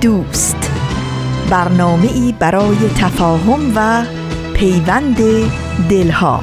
دوست. 0.00 0.70
برنامه 1.50 2.12
ای 2.12 2.34
برای 2.38 2.76
تفاهم 2.98 3.72
و 3.76 4.04
پیوند 4.54 5.16
دلها. 5.90 6.42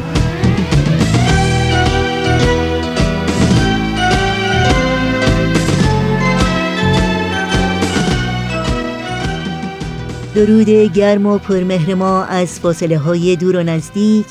درود 10.36 10.70
گرم 10.70 11.26
و 11.26 11.38
پرمهر 11.38 11.94
ما 11.94 12.24
از 12.24 12.60
فاصله 12.60 12.98
های 12.98 13.36
دور 13.36 13.56
و 13.56 13.64
نزدیک 13.64 14.26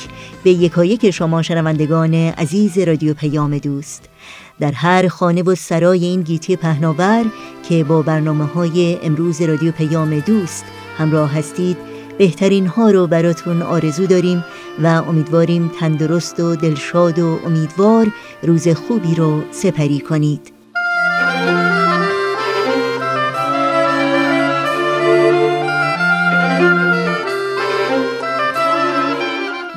به 0.45 0.50
یکایک 0.50 1.11
شما 1.11 1.42
شنوندگان 1.42 2.14
عزیز 2.14 2.78
رادیو 2.78 3.14
پیام 3.14 3.59
دوست. 3.59 4.13
در 4.60 4.72
هر 4.72 5.08
خانه 5.08 5.42
و 5.42 5.54
سرای 5.54 6.04
این 6.04 6.22
گیتی 6.22 6.56
پهناور 6.56 7.24
که 7.68 7.84
با 7.84 8.02
برنامه 8.02 8.44
های 8.44 8.98
امروز 9.02 9.42
رادیو 9.42 9.72
پیام 9.72 10.20
دوست 10.20 10.64
همراه 10.98 11.34
هستید 11.34 11.77
بهترین 12.19 12.66
ها 12.66 12.91
رو 12.91 13.06
براتون 13.06 13.62
آرزو 13.62 14.06
داریم 14.06 14.44
و 14.83 14.86
امیدواریم 14.86 15.70
تندرست 15.80 16.41
و 16.41 16.56
دلشاد 16.56 17.19
و 17.19 17.38
امیدوار 17.46 18.06
روز 18.42 18.69
خوبی 18.69 19.14
رو 19.14 19.42
سپری 19.50 20.00
کنید. 20.00 20.52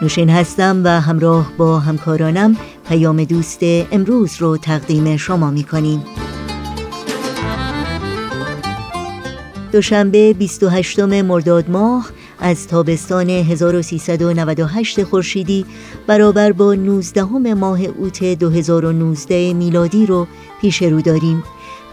نوشین 0.01 0.29
هستم 0.29 0.81
و 0.83 1.01
همراه 1.01 1.51
با 1.57 1.79
همکارانم 1.79 2.57
پیام 2.87 3.23
دوست 3.23 3.59
امروز 3.63 4.35
رو 4.39 4.57
تقدیم 4.57 5.17
شما 5.17 5.51
می 5.51 5.63
کنیم 5.63 6.03
دوشنبه 9.71 10.33
28 10.33 10.99
مرداد 10.99 11.69
ماه 11.69 12.09
از 12.39 12.67
تابستان 12.67 13.29
1398 13.29 15.03
خورشیدی 15.03 15.65
برابر 16.07 16.51
با 16.51 16.73
19 16.73 17.23
ماه 17.53 17.81
اوت 17.81 18.23
2019 18.23 19.53
میلادی 19.53 20.05
رو 20.05 20.27
پیش 20.61 20.81
رو 20.81 21.01
داریم. 21.01 21.43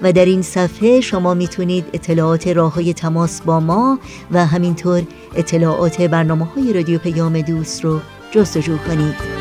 و 0.03 0.11
در 0.11 0.25
این 0.25 0.41
صفحه 0.41 1.01
شما 1.01 1.33
می‌تونید 1.33 1.85
اطلاعات 1.93 2.47
راه 2.47 2.73
های 2.73 2.93
تماس 2.93 3.41
با 3.41 3.59
ما 3.59 3.99
و 4.31 4.45
همینطور 4.45 5.03
اطلاعات 5.35 6.01
برنامه 6.01 6.45
های 6.45 6.73
رادیو 6.73 6.99
پیام 6.99 7.41
دوست 7.41 7.83
رو 7.83 7.99
جستجو 8.31 8.77
کنید. 8.77 9.36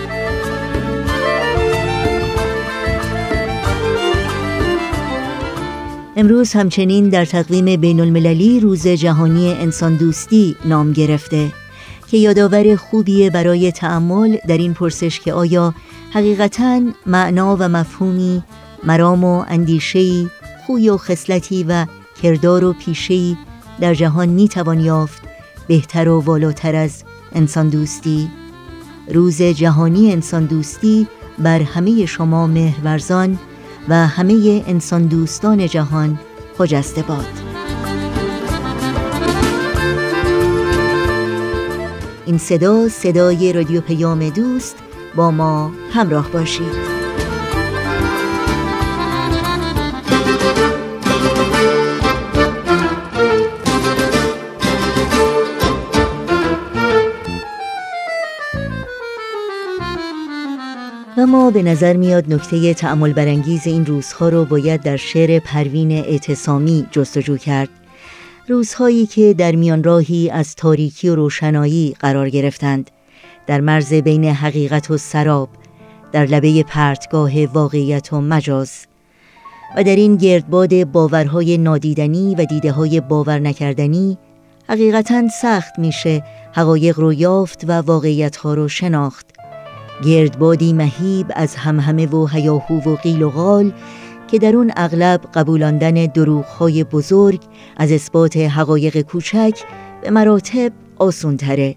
امروز 6.18 6.52
همچنین 6.52 7.08
در 7.08 7.24
تقویم 7.24 7.80
بین 7.80 8.00
المللی 8.00 8.60
روز 8.60 8.86
جهانی 8.86 9.52
انسان 9.52 9.96
دوستی 9.96 10.56
نام 10.64 10.92
گرفته 10.92 11.52
که 12.06 12.16
یادآور 12.16 12.76
خوبیه 12.76 13.30
برای 13.30 13.72
تعمل 13.72 14.36
در 14.48 14.58
این 14.58 14.74
پرسش 14.74 15.20
که 15.20 15.32
آیا 15.32 15.74
حقیقتا 16.12 16.82
معنا 17.06 17.56
و 17.60 17.68
مفهومی 17.68 18.42
مرام 18.84 19.24
و 19.24 19.44
اندیشهی 19.48 20.30
خوی 20.66 20.88
و 20.88 20.96
خصلتی 20.96 21.64
و 21.68 21.86
کردار 22.22 22.64
و 22.64 22.72
پیشهی 22.72 23.36
در 23.80 23.94
جهان 23.94 24.28
می‌توان 24.28 24.80
یافت 24.80 25.22
بهتر 25.68 26.08
و 26.08 26.20
والاتر 26.20 26.74
از 26.74 27.04
انسان 27.34 27.68
دوستی؟ 27.68 28.28
روز 29.14 29.42
جهانی 29.42 30.12
انسان 30.12 30.44
دوستی 30.44 31.06
بر 31.38 31.62
همه 31.62 32.06
شما 32.06 32.46
مهرورزان 32.46 33.38
و 33.88 34.06
همه 34.06 34.64
انسان 34.66 35.06
دوستان 35.06 35.66
جهان 35.66 36.18
خجسته 36.58 37.02
باد. 37.02 37.26
این 42.26 42.38
صدا 42.38 42.88
صدای 42.88 43.52
رادیو 43.52 43.80
پیام 43.80 44.28
دوست 44.28 44.76
با 45.14 45.30
ما 45.30 45.72
همراه 45.92 46.30
باشید. 46.30 46.95
اما 61.26 61.50
به 61.50 61.62
نظر 61.62 61.96
میاد 61.96 62.32
نکته 62.32 62.74
تعمل 62.74 63.12
برانگیز 63.12 63.66
این 63.66 63.86
روزها 63.86 64.28
رو 64.28 64.44
باید 64.44 64.82
در 64.82 64.96
شعر 64.96 65.38
پروین 65.38 65.92
اعتصامی 65.92 66.86
جستجو 66.90 67.36
کرد. 67.36 67.68
روزهایی 68.48 69.06
که 69.06 69.34
در 69.34 69.54
میان 69.54 69.84
راهی 69.84 70.30
از 70.30 70.54
تاریکی 70.54 71.08
و 71.08 71.14
روشنایی 71.14 71.96
قرار 72.00 72.28
گرفتند. 72.28 72.90
در 73.46 73.60
مرز 73.60 73.94
بین 73.94 74.24
حقیقت 74.24 74.90
و 74.90 74.98
سراب 74.98 75.48
در 76.12 76.26
لبه 76.26 76.62
پرتگاه 76.62 77.46
واقعیت 77.46 78.12
و 78.12 78.20
مجاز. 78.20 78.86
و 79.76 79.84
در 79.84 79.96
این 79.96 80.16
گردباد 80.16 80.84
باورهای 80.84 81.58
نادیدنی 81.58 82.34
و 82.34 82.44
دیده 82.44 82.72
های 82.72 83.00
باور 83.00 83.38
نکردنی 83.38 84.18
حقیقتا 84.68 85.28
سخت 85.28 85.78
میشه 85.78 86.24
حقایق 86.52 87.00
رو 87.00 87.12
یافت 87.12 87.64
و 87.68 87.72
واقعیت 87.72 88.36
ها 88.36 88.54
رو 88.54 88.68
شناخت. 88.68 89.35
گردبادی 90.04 90.72
مهیب 90.72 91.26
از 91.34 91.56
همهمه 91.56 92.06
و 92.06 92.26
هیاهو 92.26 92.90
و 92.90 92.96
قیل 92.96 93.22
و 93.22 93.30
غال 93.30 93.72
که 94.30 94.38
در 94.38 94.56
اون 94.56 94.72
اغلب 94.76 95.20
قبولاندن 95.34 95.92
دروغهای 96.06 96.84
بزرگ 96.84 97.40
از 97.76 97.92
اثبات 97.92 98.36
حقایق 98.36 99.00
کوچک 99.00 99.60
به 100.02 100.10
مراتب 100.10 100.72
آسون 100.98 101.36
تره 101.36 101.76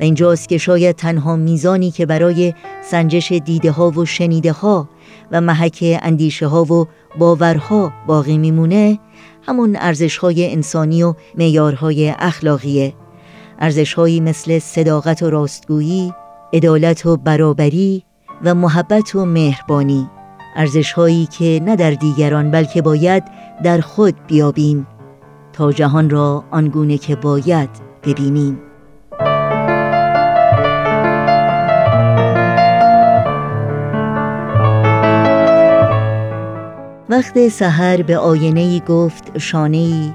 و 0.00 0.02
اینجاست 0.02 0.48
که 0.48 0.58
شاید 0.58 0.96
تنها 0.96 1.36
میزانی 1.36 1.90
که 1.90 2.06
برای 2.06 2.54
سنجش 2.84 3.32
دیده 3.32 3.70
ها 3.70 3.90
و 3.90 4.04
شنیده 4.04 4.52
ها 4.52 4.88
و 5.32 5.40
محک 5.40 5.98
اندیشه 6.02 6.46
ها 6.46 6.64
و 6.64 6.86
باورها 7.18 7.92
باقی 8.06 8.38
میمونه 8.38 8.98
همون 9.42 9.76
ارزش 9.80 10.16
های 10.16 10.52
انسانی 10.52 11.02
و 11.02 11.14
میارهای 11.34 12.14
اخلاقیه. 12.18 12.94
ارزش 13.58 13.98
مثل 13.98 14.58
صداقت 14.58 15.22
و 15.22 15.30
راستگویی 15.30 16.12
عدالت 16.52 17.06
و 17.06 17.16
برابری 17.16 18.04
و 18.44 18.54
محبت 18.54 19.14
و 19.14 19.24
مهربانی 19.24 20.10
ارزش 20.56 20.92
هایی 20.92 21.26
که 21.26 21.60
نه 21.64 21.76
در 21.76 21.90
دیگران 21.90 22.50
بلکه 22.50 22.82
باید 22.82 23.24
در 23.62 23.80
خود 23.80 24.14
بیابیم 24.26 24.86
تا 25.52 25.72
جهان 25.72 26.10
را 26.10 26.44
آنگونه 26.50 26.98
که 26.98 27.16
باید 27.16 27.70
ببینیم. 28.02 28.58
وقت 37.08 37.48
سحر 37.48 38.02
به 38.02 38.18
آینه 38.18 38.60
ای 38.60 38.82
گفت 38.88 39.38
شانه 39.38 39.76
ای 39.76 40.12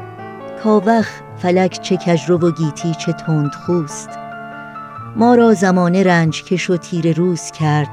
کاوخ 0.63 1.09
فلک 1.37 1.81
چه 1.81 1.97
کجرو 1.97 2.37
و 2.37 2.51
گیتی 2.51 2.93
چه 2.93 3.13
تند 3.13 3.51
خوست 3.51 4.22
ما 5.15 5.35
را 5.35 5.53
رنج 6.05 6.43
کش 6.43 6.69
و 6.69 6.77
تیر 6.77 7.17
روز 7.17 7.51
کرد. 7.51 7.89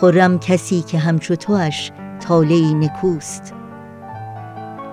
خرم 0.00 0.38
کسی 0.38 0.82
که 0.82 0.98
همچو 0.98 1.36
توش 1.36 1.90
تاله 2.20 2.74
نکوست. 2.74 3.54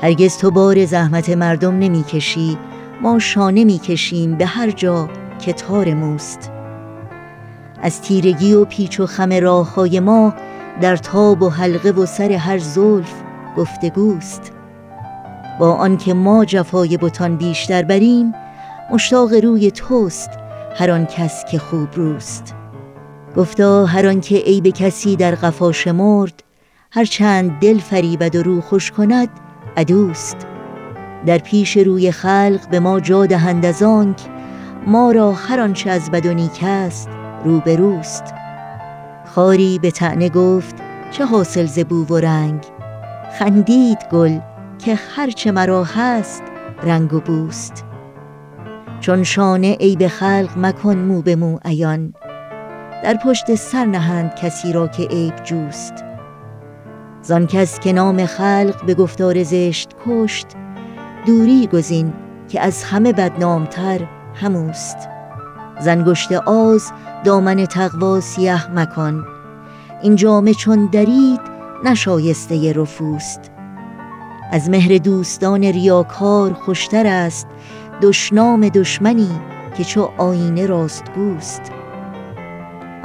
هرگز 0.01 0.37
تو 0.37 0.51
بار 0.51 0.85
زحمت 0.85 1.29
مردم 1.29 1.79
نمی‌کشی 1.79 2.57
ما 3.01 3.19
شانه 3.19 3.63
می‌کشیم 3.63 4.35
به 4.35 4.45
هر 4.45 4.71
جا 4.71 5.09
که 5.39 5.53
تار 5.53 5.93
موست. 5.93 6.51
از 7.81 8.01
تیرگی 8.01 8.53
و 8.53 8.65
پیچ 8.65 8.99
و 8.99 9.05
خم 9.05 9.33
راه 9.33 9.75
های 9.75 9.99
ما 9.99 10.33
در 10.81 10.97
تاب 10.97 11.41
و 11.41 11.49
حلقه 11.49 11.91
و 11.91 12.05
سر 12.05 12.31
هر 12.31 12.57
زلف 12.57 13.13
گفتگوست. 13.57 14.51
با 15.59 15.73
آنکه 15.73 16.13
ما 16.13 16.45
جفای 16.45 16.97
بتان 16.97 17.35
بیشتر 17.35 17.83
بریم 17.83 18.33
مشتاق 18.91 19.33
روی 19.33 19.71
توست 19.71 20.29
هر 20.77 20.91
آن 20.91 21.05
کس 21.05 21.45
که 21.45 21.59
خوب 21.59 21.87
روست. 21.95 22.55
گفتا 23.35 23.85
هر 23.85 24.07
آنکه 24.07 24.37
عیب 24.37 24.67
کسی 24.67 25.15
در 25.15 25.35
قفا 25.35 25.71
شمرد 25.71 26.43
هر 26.91 27.05
چند 27.05 27.59
دل 27.59 27.77
فریبد 27.77 28.35
و 28.35 28.43
رو 28.43 28.61
خوش 28.61 28.91
کند 28.91 29.29
عدوست. 29.77 30.37
در 31.25 31.37
پیش 31.37 31.77
روی 31.77 32.11
خلق 32.11 32.69
به 32.71 32.79
ما 32.79 32.99
جا 32.99 33.25
دهند 33.25 33.65
از 33.65 33.83
آنک 33.83 34.21
ما 34.87 35.11
را 35.11 35.31
هر 35.31 35.59
آنچه 35.59 35.89
از 35.89 36.11
بد 36.11 36.25
و 36.25 36.33
نیک 36.33 36.59
است 36.63 37.09
روبروست 37.43 38.23
خاری 39.25 39.79
به 39.79 39.91
تعنه 39.91 40.29
گفت 40.29 40.75
چه 41.11 41.25
حاصل 41.25 41.65
ز 41.65 41.79
بو 41.79 42.05
و 42.05 42.17
رنگ؟ 42.17 42.63
خندید 43.39 43.97
گل 44.11 44.39
که 44.79 44.99
هرچه 45.15 45.51
مرا 45.51 45.83
هست 45.83 46.43
رنگ 46.83 47.13
و 47.13 47.19
بوست. 47.19 47.84
چون 49.05 49.23
شانه 49.23 49.75
عیب 49.75 50.07
خلق 50.07 50.49
مکن 50.57 50.97
مو 50.97 51.21
به 51.21 51.35
مو 51.35 51.59
عیان. 51.65 52.13
در 53.03 53.17
پشت 53.25 53.55
سر 53.55 53.85
نهند 53.85 54.35
کسی 54.35 54.73
را 54.73 54.87
که 54.87 55.03
عیب 55.07 55.35
جوست. 55.43 55.93
زان 57.21 57.47
کس 57.47 57.79
که 57.79 57.93
نام 57.93 58.25
خلق 58.25 58.85
به 58.85 58.93
گفتار 58.93 59.43
زشت 59.43 59.89
کشت 60.05 60.47
دوری 61.25 61.67
گزین 61.67 62.13
که 62.49 62.61
از 62.61 62.83
همه 62.83 63.13
بدنامتر 63.13 64.07
هموست. 64.33 64.97
زنگشت 65.79 66.31
آز 66.31 66.91
دامن 67.23 67.65
تقوا 67.65 68.19
سیه 68.19 68.71
مکان 68.71 69.25
این 70.01 70.15
جامه 70.15 70.53
چون 70.53 70.89
درید 70.91 71.41
نشایسته 71.83 72.73
رفوست. 72.73 73.51
از 74.51 74.69
مهر 74.69 74.97
دوستان 74.97 75.63
ریاکار 75.63 76.53
خوشتر 76.53 77.07
است 77.07 77.47
دشنام 78.01 78.69
دشمنی 78.69 79.29
که 79.77 79.83
چو 79.83 80.09
آینه 80.17 80.65
راست 80.65 81.03
گوست 81.15 81.61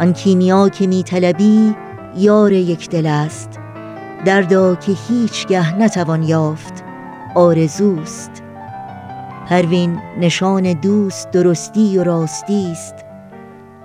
آن 0.00 0.12
کیمیا 0.12 0.68
که 0.68 0.86
می 0.86 1.02
طلبی 1.02 1.74
یار 2.16 2.52
یک 2.52 2.90
دل 2.90 3.06
است. 3.06 3.60
دردا 4.24 4.74
که 4.74 4.92
هیچگه 5.08 5.76
نتوان 5.76 6.22
یافت 6.22 6.84
آرزوست. 7.34 8.30
پروین 9.48 9.98
نشان 10.20 10.72
دوست 10.72 11.30
درستی 11.30 11.98
و 11.98 12.04
راستی 12.04 12.72
است 12.72 12.94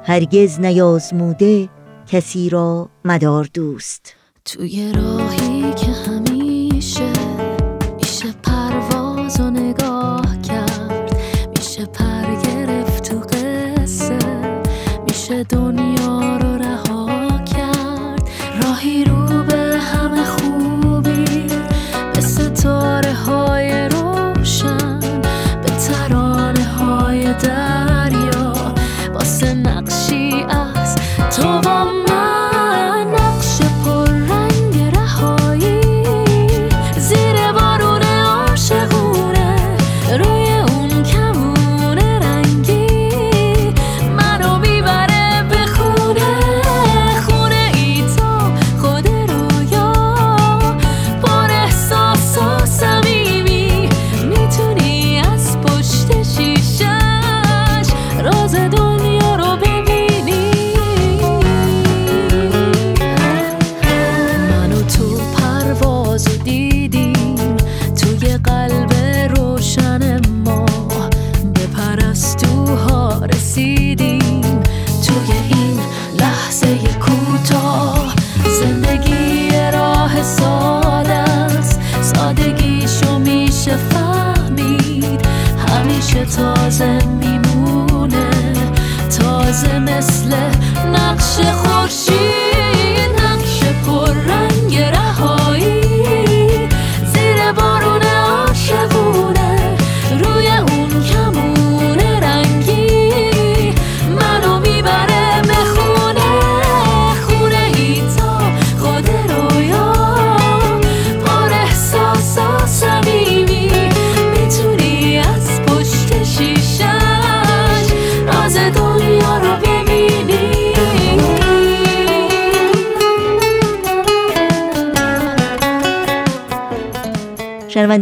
هرگز 0.03 0.59
نیازموده 0.59 1.69
کسی 2.07 2.49
را 2.49 2.89
مدار 3.05 3.47
دوست. 3.53 4.15
توی 4.45 4.91
راهی 4.95 5.73
که 5.73 5.91
همیشه 5.91 6.34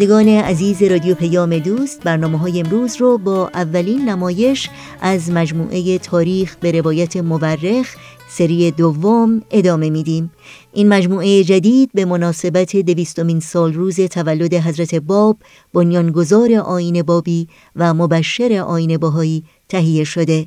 شنوندگان 0.03 0.27
عزیز 0.27 0.83
رادیو 0.83 1.15
پیام 1.15 1.60
دوست 1.60 2.03
برنامه 2.03 2.38
های 2.38 2.60
امروز 2.60 2.95
رو 2.95 3.17
با 3.17 3.50
اولین 3.53 4.10
نمایش 4.10 4.69
از 5.01 5.31
مجموعه 5.31 5.98
تاریخ 5.98 6.55
به 6.55 6.72
روایت 6.72 7.17
مورخ 7.17 7.95
سری 8.29 8.72
دوم 8.72 9.41
ادامه 9.51 9.89
میدیم. 9.89 10.31
این 10.74 10.89
مجموعه 10.89 11.43
جدید 11.43 11.89
به 11.93 12.05
مناسبت 12.05 12.75
دویستمین 12.75 13.39
سال 13.39 13.74
روز 13.74 14.00
تولد 14.00 14.53
حضرت 14.53 14.95
باب 14.95 15.38
بنیانگذار 15.74 16.53
آین 16.53 17.01
بابی 17.01 17.48
و 17.75 17.93
مبشر 17.93 18.63
آین 18.67 18.98
باهایی 18.98 19.43
تهیه 19.69 20.03
شده. 20.03 20.45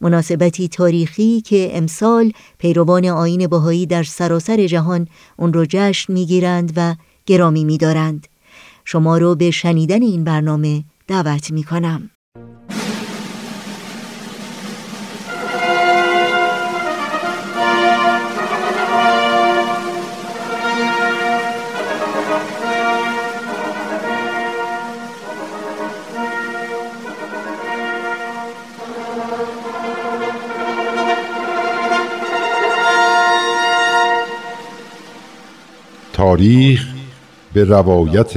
مناسبتی 0.00 0.68
تاریخی 0.68 1.40
که 1.40 1.70
امسال 1.72 2.32
پیروان 2.58 3.06
آین 3.06 3.46
باهایی 3.46 3.86
در 3.86 4.02
سراسر 4.02 4.66
جهان 4.66 5.08
اون 5.36 5.52
رو 5.52 5.66
جشن 5.68 6.12
می‌گیرند 6.12 6.72
و 6.76 6.94
گرامی 7.26 7.64
میدارند. 7.64 8.26
شما 8.88 9.18
رو 9.18 9.34
به 9.34 9.50
شنیدن 9.50 10.02
این 10.02 10.24
برنامه 10.24 10.84
دعوت 11.06 11.50
می 11.50 11.64
کنم. 11.64 12.10
تاریخ 36.12 36.86
به 37.52 37.64
روایت 37.64 38.36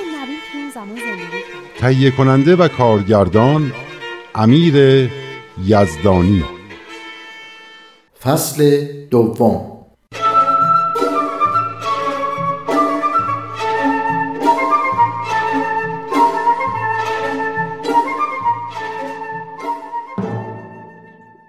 تهیه 1.81 2.11
کننده 2.11 2.55
و 2.55 2.67
کارگردان 2.67 3.73
امیر 4.35 5.09
یزدانی. 5.65 6.43
فصل 8.23 8.85
دوم. 9.11 9.85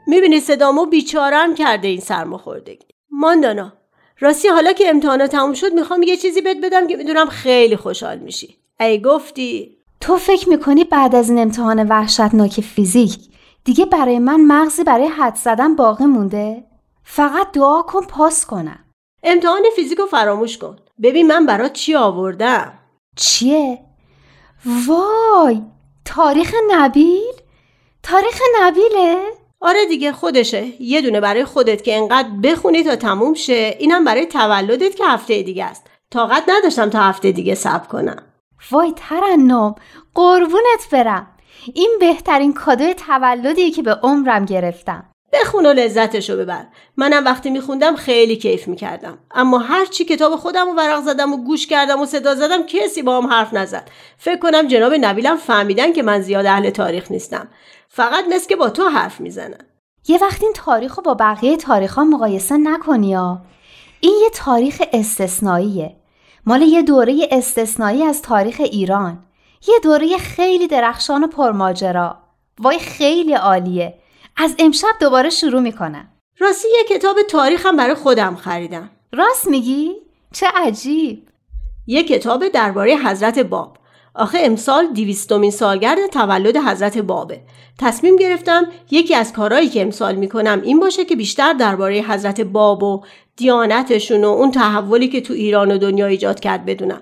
می‌بینی 0.07 0.41
صدامو 0.41 0.87
بیچارم 0.87 1.55
کرده 1.55 1.89
این 1.89 2.01
سرماخوردگی. 2.01 2.87
ماندانا 3.11 3.73
راستی 4.21 4.49
حالا 4.49 4.73
که 4.73 4.89
امتحانات 4.89 5.31
تموم 5.31 5.55
شد 5.55 5.73
می‌خوام 5.73 6.03
یه 6.03 6.17
چیزی 6.17 6.41
بهت 6.41 6.57
بدم 6.63 6.87
که 6.87 6.97
می‌دونم 6.97 7.29
خیلی 7.29 7.77
خوشحال 7.77 8.19
میشی. 8.19 8.57
ای 8.81 9.03
گفتی 9.03 9.82
تو 10.03 10.17
فکر 10.17 10.49
می‌کنی 10.49 10.85
بعد 10.85 11.15
از 11.15 11.31
این 11.31 11.39
امتحان 11.39 11.89
وحشتناک 11.89 12.61
فیزیک 12.61 13.19
دیگه 13.65 13.87
برای 13.87 14.19
من 14.19 14.41
مغزی 14.41 14.85
برای 14.85 15.07
حد 15.07 15.35
زدن 15.35 15.77
باقی 15.77 16.05
مونده؟ 16.05 16.65
فقط 17.05 17.53
دعا 17.53 17.83
کن 17.83 18.07
پاس 18.07 18.47
کنم 18.47 18.85
امتحان 19.23 19.63
فیزیک 19.77 19.99
رو 19.99 20.07
فراموش 20.07 20.59
کن 20.59 20.77
ببین 21.03 21.27
من 21.27 21.47
برات 21.47 21.73
چی 21.73 21.95
آوردم 21.95 22.73
چیه؟ 23.17 23.79
وای 24.87 25.63
تاریخ 26.05 26.55
نبیل؟ 26.71 27.35
تاریخ 28.03 28.41
نبیله؟ 28.63 29.17
آره 29.61 29.87
دیگه 29.87 30.13
خودشه 30.13 30.83
یه 30.83 31.01
دونه 31.01 31.21
برای 31.21 31.45
خودت 31.45 31.85
که 31.85 31.97
انقدر 31.97 32.29
بخونی 32.43 32.85
تا 32.85 32.97
تموم 32.97 33.35
شه 33.35 33.77
اینم 33.79 34.05
برای 34.05 34.27
تولدت 34.27 34.97
که 34.97 35.05
هفته 35.05 35.43
دیگه 35.43 35.65
است 35.65 35.87
طاقت 36.11 36.45
نداشتم 36.49 36.91
تا 36.91 37.01
هفته 37.01 37.33
دیگه 37.33 37.55
صبر 37.55 37.87
کنم 37.87 38.32
وای 38.71 38.93
ترنم 38.97 39.75
قربونت 40.15 40.91
برم. 40.93 41.27
این 41.75 41.97
بهترین 42.01 42.53
کادوی 42.53 42.95
تولدیه 42.95 43.71
که 43.71 43.83
به 43.83 43.95
عمرم 43.95 44.45
گرفتم. 44.45 45.05
بخون 45.33 45.67
و 45.67 45.73
لذتشو 45.73 46.37
ببر. 46.37 46.67
منم 46.97 47.25
وقتی 47.25 47.51
میخوندم 47.51 47.97
خیلی 47.97 48.37
کیف 48.37 48.69
می‌کردم. 48.69 49.19
اما 49.31 49.59
هر 49.59 49.85
چی 49.85 50.05
کتاب 50.05 50.37
خودم 50.37 50.69
و 50.69 50.73
ورق 50.73 51.01
زدم 51.01 51.33
و 51.33 51.37
گوش 51.37 51.67
کردم 51.67 52.01
و 52.01 52.07
صدا 52.07 52.35
زدم 52.35 52.63
کسی 52.63 53.03
با 53.03 53.21
هم 53.21 53.27
حرف 53.27 53.55
نزد. 53.55 53.91
فکر 54.17 54.39
کنم 54.39 54.69
جناب 54.69 54.95
نبیلم 55.01 55.37
فهمیدن 55.37 55.93
که 55.93 56.03
من 56.03 56.21
زیاد 56.21 56.47
اهل 56.47 56.71
تاریخ 56.71 57.11
نیستم. 57.11 57.49
فقط 57.89 58.25
مثل 58.31 58.49
که 58.49 58.57
با 58.57 58.71
تو 58.71 58.89
حرف 58.89 59.21
می‌زنن 59.21 59.67
یه 60.09 60.19
وقت 60.23 60.43
این 60.43 60.53
تاریخ 60.53 60.95
رو 60.95 61.03
با 61.03 61.15
بقیه 61.15 61.57
تاریخ 61.57 61.95
ها 61.95 62.05
مقایسه 62.05 62.57
نکنی 62.57 63.15
ها. 63.15 63.41
این 64.01 64.15
یه 64.23 64.31
تاریخ 64.31 64.83
استثنائیه. 64.93 65.97
مال 66.47 66.63
یه 66.63 66.83
دوره 66.83 67.29
استثنایی 67.31 68.03
از 68.03 68.23
تاریخ 68.23 68.61
ایران. 68.61 69.25
یه 69.69 69.75
دوره 69.83 70.19
خیلی 70.19 70.67
درخشان 70.67 71.25
و 71.25 71.27
پرماجرا. 71.27 72.19
وای 72.59 72.79
خیلی 72.79 73.35
عالیه. 73.35 73.95
از 74.37 74.57
امشب 74.59 74.89
دوباره 75.01 75.31
شروع 75.31 75.61
می‌کنم. 75.61 76.09
راستی 76.39 76.69
یه 76.69 76.97
کتاب 76.97 77.23
تاریخم 77.23 77.77
برای 77.77 77.95
خودم 77.95 78.37
خریدم. 78.37 78.91
راست 79.13 79.49
میگی؟ 79.49 79.93
چه 80.33 80.47
عجیب. 80.55 81.29
یه 81.87 82.05
کتاب 82.05 82.49
درباره 82.49 82.97
حضرت 82.97 83.39
باب. 83.39 83.79
آخه 84.15 84.39
امسال 84.43 84.93
دیویستمین 84.93 85.51
سالگرد 85.51 86.07
تولد 86.07 86.57
حضرت 86.57 86.99
بابه. 86.99 87.41
تصمیم 87.81 88.17
گرفتم 88.17 88.67
یکی 88.91 89.15
از 89.15 89.33
کارهایی 89.33 89.69
که 89.69 89.83
امسال 89.83 90.15
می‌کنم 90.15 90.61
این 90.65 90.81
باشه 90.81 91.05
که 91.05 91.17
بیشتر 91.17 91.53
درباره 91.53 92.01
حضرت 92.01 92.41
باب 92.41 92.83
و 92.83 93.03
دیانتشون 93.37 94.25
و 94.25 94.29
اون 94.29 94.51
تحولی 94.51 95.09
که 95.09 95.21
تو 95.21 95.35
ایران 95.35 95.71
و 95.71 95.79
دنیا 95.79 96.07
ایجاد 96.07 96.41
کرد 96.41 96.65
بدونم. 96.65 97.01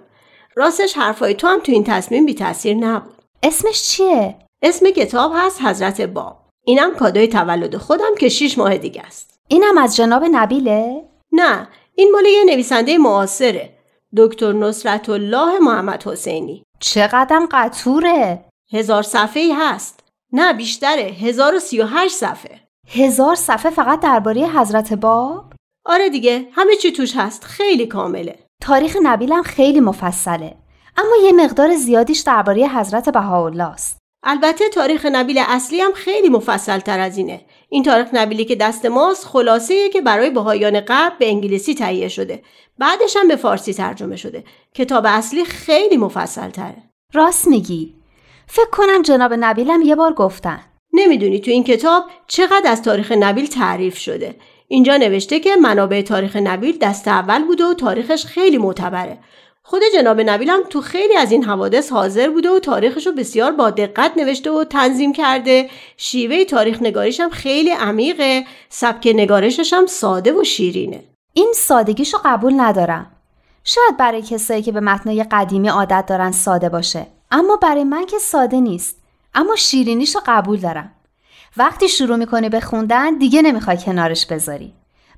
راستش 0.55 0.97
حرفای 0.97 1.35
تو 1.35 1.47
هم 1.47 1.61
تو 1.61 1.73
این 1.73 1.85
تصمیم 1.85 2.27
بی 2.27 2.35
تاثیر 2.35 2.77
نبود. 2.77 3.15
اسمش 3.43 3.83
چیه؟ 3.83 4.37
اسم 4.63 4.91
کتاب 4.91 5.33
هست 5.35 5.63
حضرت 5.63 6.01
باب. 6.01 6.37
اینم 6.65 6.95
کادوی 6.95 7.27
تولد 7.27 7.77
خودم 7.77 8.15
که 8.19 8.29
شیش 8.29 8.59
ماه 8.59 8.79
دیگه 8.79 9.03
است. 9.07 9.41
اینم 9.49 9.79
از 9.79 9.97
جناب 9.97 10.25
نبیله؟ 10.33 11.05
نه 11.33 11.69
این 11.95 12.11
مال 12.13 12.25
یه 12.25 12.45
نویسنده 12.45 12.99
معاصره. 12.99 13.80
دکتر 14.17 14.53
نصرت 14.53 15.09
الله 15.09 15.59
محمد 15.59 16.03
حسینی. 16.03 16.63
چقدر 16.81 17.47
قطوره. 17.51 18.45
هزار 18.73 19.03
صفحه 19.03 19.43
ای 19.43 19.53
هست. 19.53 20.05
نه 20.33 20.53
بیشتره. 20.53 21.03
هزار 21.03 21.55
و 21.55 21.59
سی 21.59 21.81
و 21.81 21.87
هشت 21.87 22.15
صفحه. 22.15 22.61
هزار 22.89 23.35
صفحه 23.35 23.71
فقط 23.71 24.01
درباره 24.01 24.47
حضرت 24.47 24.93
باب؟ 24.93 25.53
آره 25.87 26.09
دیگه 26.09 26.49
همه 26.53 26.77
چی 26.77 26.93
توش 26.93 27.17
هست. 27.17 27.45
خیلی 27.45 27.87
کامله. 27.87 28.39
تاریخ 28.63 28.97
نبیلم 29.03 29.43
خیلی 29.43 29.81
مفصله. 29.81 30.57
اما 30.97 31.17
یه 31.25 31.33
مقدار 31.33 31.75
زیادیش 31.75 32.21
درباره 32.21 32.69
حضرت 32.69 33.09
بهاءالله 33.09 33.65
است. 33.65 34.00
البته 34.23 34.69
تاریخ 34.69 35.07
نبیل 35.13 35.39
اصلی 35.49 35.81
هم 35.81 35.93
خیلی 35.93 36.29
مفصل 36.29 36.79
تر 36.79 37.01
از 37.01 37.19
اینه. 37.19 37.41
این 37.69 37.83
تاریخ 37.83 38.09
نبیلی 38.13 38.45
که 38.45 38.55
دست 38.55 38.87
ماست 38.87 39.27
خلاصه 39.27 39.89
که 39.89 40.01
برای 40.01 40.31
بهایان 40.31 40.81
قبل 40.81 41.17
به 41.19 41.29
انگلیسی 41.29 41.75
تهیه 41.75 42.09
شده. 42.09 42.43
بعدش 42.79 43.17
هم 43.17 43.29
به 43.29 43.37
فارسی 43.37 43.75
ترجمه 43.75 44.17
شده. 44.17 44.45
کتاب 44.75 45.05
اصلی 45.09 45.45
خیلی 45.45 45.97
مفصل 45.97 46.51
تره 46.51 46.83
راست 47.13 47.49
میگی. 47.49 47.95
فکر 48.47 48.71
کنم 48.73 49.03
جناب 49.03 49.35
نبیلم 49.35 49.83
یه 49.83 49.95
بار 49.97 50.13
گفتن. 50.13 50.61
نمی‌دونی 50.93 51.41
تو 51.41 51.51
این 51.51 51.65
کتاب 51.65 52.05
چقدر 52.27 52.71
از 52.71 52.83
تاریخ 52.83 53.13
نبیل 53.13 53.47
تعریف 53.47 53.99
شده. 53.99 54.37
اینجا 54.69 54.97
نوشته 54.97 55.41
که 55.41 55.57
منابع 55.57 56.03
تاریخ 56.03 56.37
نبیل 56.37 56.79
دست 56.79 57.09
اول 57.09 57.45
بوده 57.45 57.65
و 57.65 57.75
تاریخش 57.75 58.25
خیلی 58.25 58.59
معتبره. 58.59 59.19
خود 59.71 59.83
جناب 59.95 60.21
نبیلم 60.21 60.63
تو 60.71 60.81
خیلی 60.81 61.17
از 61.17 61.33
این 61.33 61.45
حوادث 61.45 61.93
حاضر 61.93 62.31
بوده 62.31 62.51
و 62.51 62.59
تاریخش 62.59 63.07
رو 63.07 63.13
بسیار 63.13 63.53
با 63.53 63.71
دقت 63.71 64.13
نوشته 64.17 64.51
و 64.51 64.65
تنظیم 64.65 65.13
کرده. 65.13 65.71
شیوه 65.97 66.45
تاریخ 66.45 66.83
نگاریش 66.83 67.21
هم 67.21 67.31
خیلی 67.31 67.71
عمیقه. 67.71 68.45
سبک 68.69 69.07
نگارشش 69.15 69.73
هم 69.73 69.87
ساده 69.87 70.33
و 70.33 70.45
شیرینه. 70.45 71.05
این 71.33 71.53
سادگیشو 71.57 72.19
قبول 72.25 72.61
ندارم. 72.61 73.11
شاید 73.65 73.97
برای 73.97 74.23
کسایی 74.23 74.63
که 74.63 74.73
به 74.73 74.81
متنای 74.81 75.25
قدیمی 75.31 75.69
عادت 75.69 76.05
دارن 76.09 76.31
ساده 76.31 76.69
باشه. 76.69 77.07
اما 77.31 77.57
برای 77.57 77.85
من 77.85 78.07
که 78.07 78.19
ساده 78.19 78.61
نیست. 78.61 78.97
اما 79.35 79.57
شیرینیشو 79.57 80.21
قبول 80.27 80.59
دارم. 80.59 80.93
وقتی 81.57 81.89
شروع 81.89 82.17
می‌کنی 82.17 82.49
به 82.49 82.61
خوندن 82.61 83.19
دیگه 83.19 83.43
نمی‌خوای 83.43 83.77
کنارش 83.77 84.27
بذاری. 84.27 84.73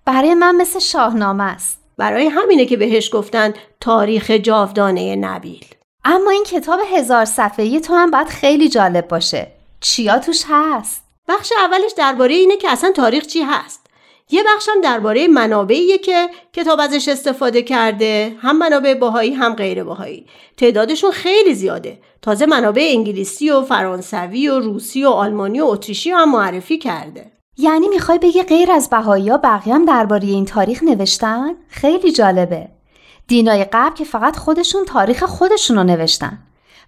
برای 0.04 0.34
من 0.34 0.56
مثل 0.56 0.78
شاهنامه 0.78 1.44
است. 1.44 1.81
برای 2.02 2.26
همینه 2.26 2.66
که 2.66 2.76
بهش 2.76 3.14
گفتن 3.14 3.54
تاریخ 3.80 4.30
جاودانه 4.30 5.16
نبیل. 5.16 5.64
اما 6.04 6.30
این 6.30 6.44
کتاب 6.44 6.80
هزار 6.94 7.24
صفحه‌ای 7.24 7.80
تو 7.80 7.94
هم 7.94 8.10
باید 8.10 8.28
خیلی 8.28 8.68
جالب 8.68 9.08
باشه. 9.08 9.46
چیا 9.80 10.18
توش 10.18 10.42
هست؟ 10.48 11.04
بخش 11.28 11.52
اولش 11.64 11.92
درباره 11.96 12.34
اینه 12.34 12.56
که 12.56 12.70
اصلا 12.70 12.92
تاریخ 12.92 13.26
چی 13.26 13.42
هست. 13.42 13.86
یه 14.30 14.42
بخشم 14.42 14.80
درباره 14.82 15.28
منابعیه 15.28 15.98
که 15.98 16.28
کتاب 16.52 16.80
ازش 16.80 17.08
استفاده 17.08 17.62
کرده. 17.62 18.36
هم 18.40 18.58
منابع 18.58 18.94
باهایی 18.94 19.32
هم 19.32 19.54
غیر 19.54 19.84
باهایی. 19.84 20.26
تعدادشون 20.56 21.10
خیلی 21.10 21.54
زیاده. 21.54 21.98
تازه 22.22 22.46
منابع 22.46 22.82
انگلیسی 22.90 23.50
و 23.50 23.62
فرانسوی 23.62 24.48
و 24.48 24.60
روسی 24.60 25.04
و 25.04 25.08
آلمانی 25.08 25.60
و 25.60 25.64
اتریشی 25.64 26.10
هم 26.10 26.30
معرفی 26.30 26.78
کرده. 26.78 27.32
یعنی 27.56 27.88
می‌خوای 27.88 28.18
بگی 28.18 28.42
غیر 28.42 28.72
از 28.72 28.90
بهایی 28.90 29.28
ها 29.28 29.36
بقیه 29.36 29.74
هم 29.74 29.84
درباره 29.84 30.28
این 30.28 30.44
تاریخ 30.44 30.82
نوشتن؟ 30.82 31.54
خیلی 31.68 32.12
جالبه. 32.12 32.68
دینای 33.26 33.64
قبل 33.64 33.96
که 33.96 34.04
فقط 34.04 34.36
خودشون 34.36 34.84
تاریخ 34.84 35.24
خودشون 35.24 35.76
رو 35.76 35.84
نوشتن. 35.84 36.38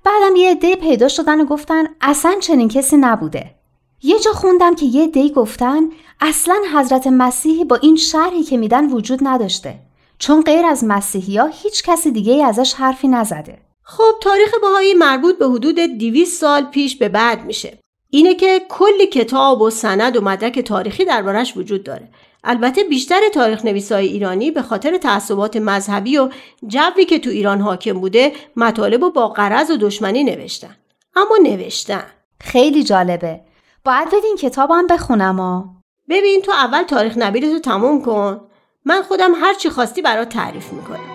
بعدم 0.05 0.37
یه 0.37 0.51
عده 0.51 0.77
پیدا 0.77 1.09
شدن 1.09 1.41
و 1.41 1.45
گفتن 1.45 1.85
اصلا 2.01 2.35
چنین 2.41 2.69
کسی 2.69 2.97
نبوده. 2.97 3.55
یه 4.03 4.21
جا 4.21 4.33
خوندم 4.33 4.75
که 4.75 4.87
یه 4.87 5.07
دی 5.07 5.33
گفتن 5.33 5.83
اصلا 6.21 6.57
حضرت 6.75 7.07
مسیحی 7.07 7.65
با 7.65 7.77
این 7.77 7.97
شرحی 7.97 8.43
که 8.43 8.57
میدن 8.57 8.91
وجود 8.91 9.19
نداشته. 9.23 9.79
چون 10.19 10.43
غیر 10.43 10.67
از 10.67 10.85
مسیحی 10.85 11.39
ها 11.39 11.47
هیچ 11.47 11.83
کسی 11.83 12.11
دیگه 12.11 12.47
ازش 12.47 12.75
حرفی 12.75 13.09
نزده. 13.09 13.59
خب 13.83 14.13
تاریخ 14.23 14.55
بهایی 14.63 14.95
مربوط 14.95 15.39
به 15.39 15.49
حدود 15.49 15.75
200 15.75 16.41
سال 16.41 16.63
پیش 16.63 16.97
به 16.97 17.09
بعد 17.09 17.45
میشه. 17.45 17.79
اینه 18.15 18.35
که 18.35 18.63
کلی 18.69 19.07
کتاب 19.07 19.63
و 19.63 19.71
سند 19.71 20.17
و 20.17 20.21
مدرک 20.21 20.59
تاریخی 20.59 21.05
دربارش 21.05 21.57
وجود 21.57 21.85
داره. 21.85 22.09
البته 22.45 22.85
بیشتر 22.85 23.21
تاریخ 23.35 23.65
نویسای 23.65 24.07
ایرانی 24.07 24.51
به 24.51 24.63
خاطر 24.63 24.97
تعصبات 24.97 25.57
مذهبی 25.57 26.19
و 26.19 26.31
جوی 26.67 27.05
که 27.05 27.19
تو 27.19 27.31
ایران 27.31 27.61
حاکم 27.61 27.93
بوده 27.93 28.33
مطالب 28.57 29.03
و 29.03 29.11
با 29.11 29.29
قرض 29.29 29.71
و 29.71 29.77
دشمنی 29.77 30.25
نوشتن. 30.25 30.77
اما 31.17 31.37
نوشتن. 31.43 32.07
خیلی 32.41 32.85
جالبه. 32.85 33.41
باید 33.85 34.09
بدین 34.09 34.37
کتابم 34.37 34.87
بخونم 34.87 35.37
ها. 35.37 35.65
ببین 36.09 36.43
تو 36.43 36.53
اول 36.53 36.83
تاریخ 36.83 37.13
نبیل 37.17 37.53
تو 37.53 37.59
تموم 37.59 38.03
کن. 38.03 38.41
من 38.85 39.03
خودم 39.03 39.35
هر 39.35 39.55
چی 39.55 39.71
خواستی 39.71 40.03
برات 40.03 40.29
تعریف 40.29 40.73
می‌کنم. 40.73 41.14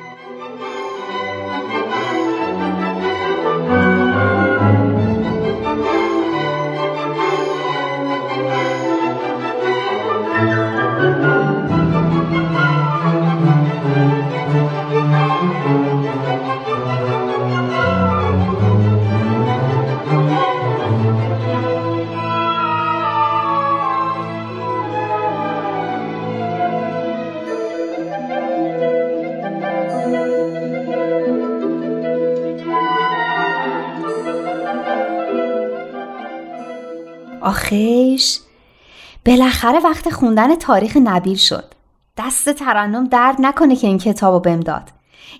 بالاخره 39.26 39.80
وقت 39.80 40.10
خوندن 40.10 40.56
تاریخ 40.56 40.98
نبیل 40.98 41.38
شد. 41.38 41.74
دست 42.18 42.50
ترنم 42.50 43.08
درد 43.08 43.36
نکنه 43.40 43.76
که 43.76 43.88
این 43.88 43.98
کتابو 43.98 44.40
بهم 44.40 44.60
داد. 44.60 44.90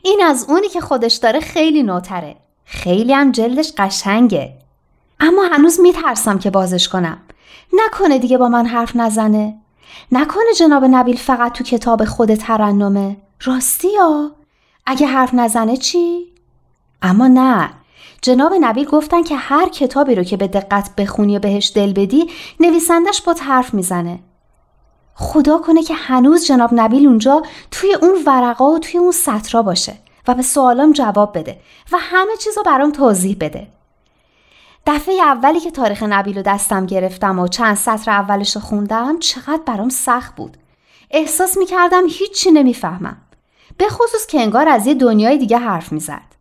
این 0.04 0.22
از 0.26 0.46
اونی 0.50 0.68
که 0.68 0.82
خودش 0.82 1.16
داره 1.16 1.40
خیلی 1.40 1.84
نوتره. 1.84 2.36
خیلی 2.66 3.14
هم 3.14 3.32
جلدش 3.32 3.74
قشنگه. 3.78 4.54
اما 5.20 5.44
هنوز 5.44 5.80
میترسم 5.80 6.40
که 6.40 6.50
بازش 6.50 6.88
کنم. 6.88 7.18
نکنه 7.74 8.20
دیگه 8.20 8.38
با 8.38 8.50
من 8.50 8.66
حرف 8.66 8.96
نزنه. 8.96 9.58
نکنه 10.12 10.54
جناب 10.60 10.86
نبیل 10.86 11.18
فقط 11.18 11.54
تو 11.54 11.64
کتاب 11.64 12.06
خود 12.06 12.36
ترنمه. 12.36 13.18
راستی 13.44 13.94
یا؟ 13.94 14.32
اگه 14.86 15.08
حرف 15.08 15.34
نزنه 15.34 15.78
چی؟ 15.78 16.26
اما 17.02 17.28
نه. 17.28 17.70
جناب 18.22 18.54
نبیل 18.62 18.86
گفتن 18.86 19.24
که 19.24 19.36
هر 19.36 19.70
کتابی 19.70 20.16
رو 20.16 20.24
که 20.24 20.38
به 20.38 20.48
دقت 20.48 20.96
بخونی 20.96 21.38
و 21.38 21.40
بهش 21.40 21.72
دل 21.76 21.94
بدی 21.94 22.30
نویسندش 22.60 23.22
با 23.22 23.36
حرف 23.42 23.74
می‌زنه. 23.74 24.20
خدا 25.16 25.58
کنه 25.58 25.84
که 25.84 25.94
هنوز 25.94 26.46
جناب 26.46 26.70
نبیل 26.74 27.08
اونجا 27.08 27.44
توی 27.72 27.94
اون 27.94 28.24
ورقا 28.26 28.66
و 28.66 28.80
توی 28.80 29.00
اون 29.00 29.12
سطرا 29.12 29.62
باشه 29.62 29.94
و 30.28 30.34
به 30.34 30.42
سوالام 30.42 30.92
جواب 30.92 31.38
بده 31.38 31.60
و 31.92 31.98
همه 32.00 32.36
چیز 32.40 32.58
رو 32.58 32.64
برام 32.64 32.92
توضیح 32.92 33.38
بده. 33.40 33.68
دفعه 34.88 35.22
اولی 35.22 35.60
که 35.60 35.72
تاریخ 35.72 36.04
نبیل 36.04 36.36
رو 36.36 36.42
دستم 36.42 36.86
گرفتم 36.86 37.40
و 37.40 37.48
چند 37.48 37.78
سطر 37.78 38.12
اولش 38.12 38.56
رو 38.56 38.62
خوندم 38.62 39.20
چقدر 39.20 39.62
برام 39.66 39.90
سخت 39.90 40.36
بود. 40.36 40.58
احساس 41.12 41.58
می‌کردم 41.58 42.04
هیچی 42.10 42.52
نمی‌فهمم. 42.52 43.18
به 43.78 43.90
خصوص 43.90 44.26
که 44.26 44.42
انگار 44.42 44.70
از 44.70 44.88
یه 44.88 44.94
دنیای 44.94 45.38
دیگه 45.38 45.58
حرف 45.58 45.92
می‌زد. 45.92 46.39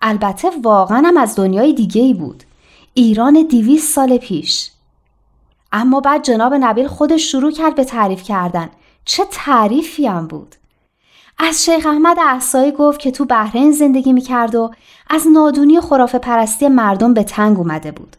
البته 0.00 0.50
واقعا 0.62 1.02
هم 1.06 1.16
از 1.16 1.36
دنیای 1.36 1.72
دیگه 1.72 2.02
ای 2.02 2.14
بود 2.14 2.42
ایران 2.94 3.46
دیویس 3.50 3.94
سال 3.94 4.16
پیش 4.16 4.70
اما 5.72 6.00
بعد 6.00 6.22
جناب 6.22 6.54
نبیل 6.54 6.86
خودش 6.86 7.32
شروع 7.32 7.50
کرد 7.50 7.74
به 7.74 7.84
تعریف 7.84 8.22
کردن 8.22 8.68
چه 9.04 9.24
تعریفی 9.30 10.06
هم 10.06 10.26
بود 10.26 10.54
از 11.38 11.64
شیخ 11.64 11.86
احمد 11.86 12.18
احسایی 12.18 12.72
گفت 12.72 13.00
که 13.00 13.10
تو 13.10 13.24
بحرین 13.24 13.72
زندگی 13.72 14.12
می‌کرد 14.12 14.54
و 14.54 14.70
از 15.10 15.26
نادونی 15.32 15.80
خرافه 15.80 16.18
پرستی 16.18 16.68
مردم 16.68 17.14
به 17.14 17.22
تنگ 17.22 17.58
اومده 17.58 17.92
بود. 17.92 18.16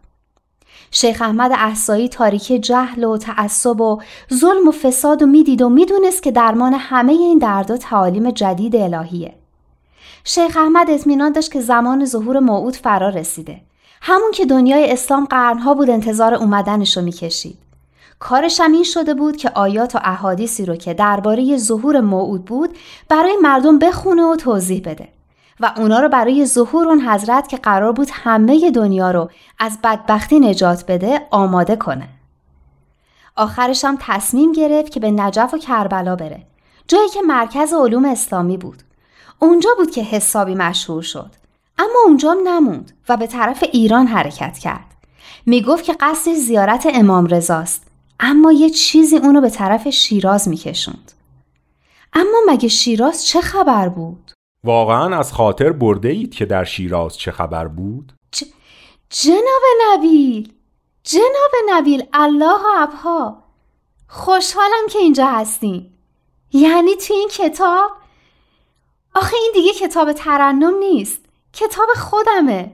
شیخ 0.92 1.22
احمد 1.22 1.52
احسایی 1.52 2.10
تاریکی 2.10 2.60
جهل 2.60 3.04
و 3.04 3.18
تعصب 3.18 3.82
و 3.82 4.02
ظلم 4.34 4.68
و 4.68 4.72
فساد 4.72 5.22
و 5.22 5.26
می‌دید 5.26 5.62
و 5.62 5.70
می‌دونست 5.70 6.24
که 6.24 6.32
درمان 6.32 6.74
همه 6.74 7.12
این 7.12 7.38
دردا 7.38 7.78
تعالیم 7.78 8.32
جدید 8.32 8.76
الهیه. 8.76 9.39
شیخ 10.24 10.58
احمد 10.58 10.90
اطمینان 10.90 11.32
داشت 11.32 11.52
که 11.52 11.62
زمان 11.62 12.06
ظهور 12.06 12.40
موعود 12.40 12.76
فرا 12.76 13.10
رسیده. 13.10 13.62
همون 14.02 14.32
که 14.32 14.46
دنیای 14.46 14.92
اسلام 14.92 15.26
قرنها 15.26 15.74
بود 15.74 15.90
انتظار 15.90 16.34
اومدنش 16.34 16.98
رو 16.98 17.04
می‌کشید. 17.04 17.58
کارش 18.20 18.60
هم 18.60 18.72
این 18.72 18.84
شده 18.84 19.14
بود 19.14 19.38
که 19.38 19.50
آیات 19.50 19.96
و 19.96 20.00
احادیثی 20.04 20.66
رو 20.66 20.76
که 20.76 20.94
درباره 20.94 21.58
ظهور 21.58 22.02
موعود 22.02 22.46
بود 22.46 22.78
برای 23.10 23.38
مردم 23.42 23.80
بخونه 23.80 24.24
و 24.24 24.36
توضیح 24.36 24.82
بده 24.86 25.08
و 25.60 25.74
اونا 25.78 26.00
رو 26.00 26.10
برای 26.10 26.46
ظهور 26.46 26.88
اون 26.88 27.02
حضرت 27.02 27.48
که 27.48 27.58
قرار 27.58 27.92
بود 27.92 28.08
همه 28.12 28.72
دنیا 28.72 29.12
رو 29.12 29.30
از 29.60 29.78
بدبختی 29.84 30.40
نجات 30.40 30.86
بده 30.88 31.28
آماده 31.32 31.76
کنه. 31.76 32.08
آخرش 33.36 33.86
هم 33.86 33.98
تصمیم 34.02 34.52
گرفت 34.52 34.92
که 34.92 35.00
به 35.00 35.12
نجف 35.12 35.54
و 35.54 35.58
کربلا 35.58 36.16
بره. 36.16 36.44
جایی 36.88 37.10
که 37.10 37.22
مرکز 37.22 37.74
علوم 37.74 38.06
اسلامی 38.06 38.58
بود. 38.58 38.84
اونجا 39.40 39.70
بود 39.78 39.92
که 39.92 40.04
حسابی 40.04 40.56
مشهور 40.56 41.02
شد. 41.02 41.32
اما 41.78 42.00
اونجا 42.06 42.34
نموند 42.44 42.92
و 43.10 43.18
به 43.18 43.28
طرف 43.28 43.64
ایران 43.72 44.08
حرکت 44.08 44.58
کرد. 44.58 44.86
می 45.46 45.62
گفت 45.62 45.84
که 45.84 45.96
قصد 46.00 46.34
زیارت 46.34 46.88
امام 46.94 47.26
رضاست 47.26 47.84
اما 48.20 48.52
یه 48.52 48.70
چیزی 48.70 49.18
اونو 49.18 49.42
به 49.42 49.50
طرف 49.50 49.90
شیراز 49.90 50.48
میکشوند. 50.48 51.12
اما 52.14 52.38
مگه 52.48 52.68
شیراز 52.68 53.28
چه 53.28 53.42
خبر 53.42 53.90
بود؟ 53.90 54.32
واقعا 54.64 55.20
از 55.20 55.34
خاطر 55.34 55.72
برده 55.72 56.10
اید 56.10 56.36
که 56.36 56.46
در 56.46 56.64
شیراز 56.64 57.18
چه 57.18 57.32
خبر 57.32 57.68
بود؟ 57.68 58.14
ج... 58.32 58.44
جناب 59.10 59.62
نبیل 59.92 60.54
جناب 61.04 61.52
نبیل 61.70 62.04
الله 62.14 62.62
ابها 62.78 63.44
خوشحالم 64.08 64.88
که 64.90 65.00
اینجا 65.00 65.26
هستین 65.26 65.90
یعنی 66.54 66.96
تو 66.96 67.14
این 67.14 67.30
کتاب 67.30 67.92
آخه 69.20 69.36
این 69.36 69.52
دیگه 69.54 69.74
کتاب 69.74 70.14
ترنم 70.14 70.74
نیست. 70.80 71.26
کتاب 71.54 71.88
خودمه. 71.96 72.72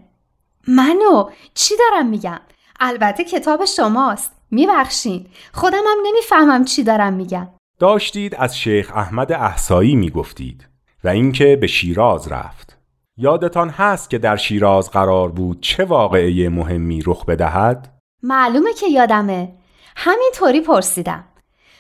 منو 0.68 1.30
چی 1.54 1.76
دارم 1.78 2.08
میگم؟ 2.08 2.40
البته 2.80 3.24
کتاب 3.24 3.66
شماست. 3.66 4.32
میبخشین. 4.52 5.26
خودم 5.54 5.84
هم 5.88 5.98
نمی‌فهمم 6.06 6.66
چی 6.66 6.84
دارم 6.84 7.14
میگم. 7.14 7.48
داشتید 7.80 8.36
از 8.36 8.58
شیخ 8.58 8.92
احمد 8.96 9.32
احسایی 9.32 9.96
می‌گفتید 9.96 10.68
و 11.04 11.08
اینکه 11.08 11.56
به 11.62 11.68
شیراز 11.68 12.32
رفت. 12.32 12.78
یادتان 13.18 13.70
هست 13.70 14.10
که 14.10 14.18
در 14.18 14.36
شیراز 14.36 14.92
قرار 14.92 15.32
بود 15.32 15.62
چه 15.62 15.86
واقعه 15.86 16.50
مهمی 16.50 17.02
رخ 17.06 17.26
بدهد؟ 17.26 18.00
معلومه 18.24 18.74
که 18.74 18.88
یادمه. 18.88 19.56
همینطوری 19.96 20.62
پرسیدم. 20.62 21.24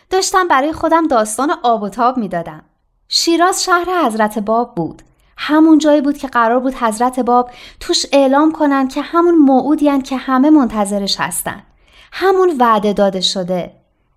داشتم 0.10 0.48
برای 0.48 0.74
خودم 0.74 1.08
داستان 1.08 1.52
آب 1.64 1.84
و 1.84 1.90
تاب 1.90 2.18
می‌دادم. 2.18 2.64
شیراز 3.08 3.64
شهر 3.64 4.06
حضرت 4.06 4.40
باب 4.40 4.76
بود. 4.76 5.02
همون 5.38 5.78
جایی 5.78 6.02
بود 6.02 6.18
که 6.18 6.28
قرار 6.28 6.60
بود 6.60 6.74
حضرت 6.74 7.20
باب 7.20 7.52
توش 7.80 8.06
اعلام 8.14 8.52
کنن 8.52 8.88
که 8.88 9.02
همون 9.02 9.36
موعودین 9.36 10.02
که 10.02 10.18
همه 10.18 10.50
منتظرش 10.50 11.16
هستن. 11.20 11.64
همون 12.12 12.58
وعده 12.60 12.94
داده 12.94 13.22
شده. 13.22 13.72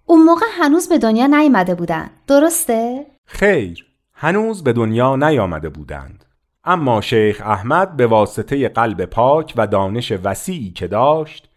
اون 0.07 0.23
موقع 0.23 0.47
هنوز 0.53 0.89
به 0.89 0.99
دنیا 0.99 1.27
نیامده 1.27 1.75
بودن. 1.75 2.11
درسته؟ 2.27 3.07
خیر. 3.27 3.85
هنوز 4.15 4.65
به 4.65 4.73
دنیا 4.73 5.17
نیامده 5.17 5.69
بودند. 5.69 6.25
اما 6.65 7.01
شیخ 7.01 7.43
احمد 7.45 7.97
به 7.97 8.07
واسطه 8.07 8.69
قلب 8.69 9.05
پاک 9.05 9.55
و 9.57 9.67
دانش 9.67 10.13
وسیعی 10.25 10.71
که 10.71 10.87
داشت 10.87 11.49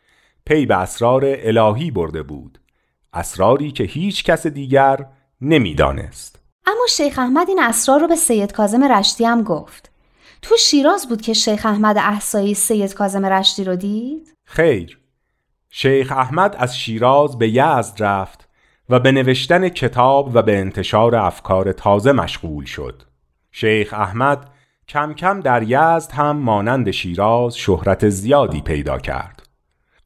پی 0.46 0.66
به 0.66 0.76
اسرار 0.76 1.22
الهی 1.26 1.92
برده 1.92 2.24
بود. 2.24 2.60
اسراری 3.14 3.72
که 3.72 3.84
هیچ 3.84 4.24
کس 4.24 4.48
دیگر 4.48 5.06
نمی‌دانست. 5.42 6.41
اما 6.66 6.88
شیخ 6.90 7.20
احمد 7.20 7.50
این 7.50 7.64
اسرار 7.64 8.00
رو 8.00 8.08
به 8.08 8.16
سید 8.16 8.52
کازم 8.52 8.84
رشتی 8.84 9.26
هم 9.26 9.44
گفت 9.44 9.92
تو 10.42 10.58
شیراز 10.58 11.08
بود 11.10 11.22
که 11.22 11.34
شیخ 11.34 11.66
احمد 11.66 11.98
احسایی 11.98 12.54
سید 12.54 12.94
کازم 12.94 13.26
رشتی 13.26 13.64
رو 13.64 13.76
دید؟ 13.76 14.36
خیر 14.44 15.00
شیخ 15.70 16.12
احمد 16.12 16.56
از 16.60 16.78
شیراز 16.78 17.38
به 17.38 17.50
یزد 17.50 18.04
رفت 18.04 18.50
و 18.90 19.00
به 19.00 19.12
نوشتن 19.12 19.70
کتاب 19.70 20.32
و 20.34 20.42
به 20.42 20.58
انتشار 20.58 21.16
افکار 21.16 21.72
تازه 21.72 22.12
مشغول 22.12 22.66
شد. 22.66 23.04
شیخ 23.52 23.94
احمد 23.94 24.50
کم 24.88 25.14
کم 25.14 25.40
در 25.40 25.64
یزد 25.64 26.12
هم 26.12 26.38
مانند 26.38 26.92
شیراز 26.92 27.58
شهرت 27.58 28.10
زیادی 28.10 28.62
پیدا 28.62 28.98
کرد. 29.00 29.50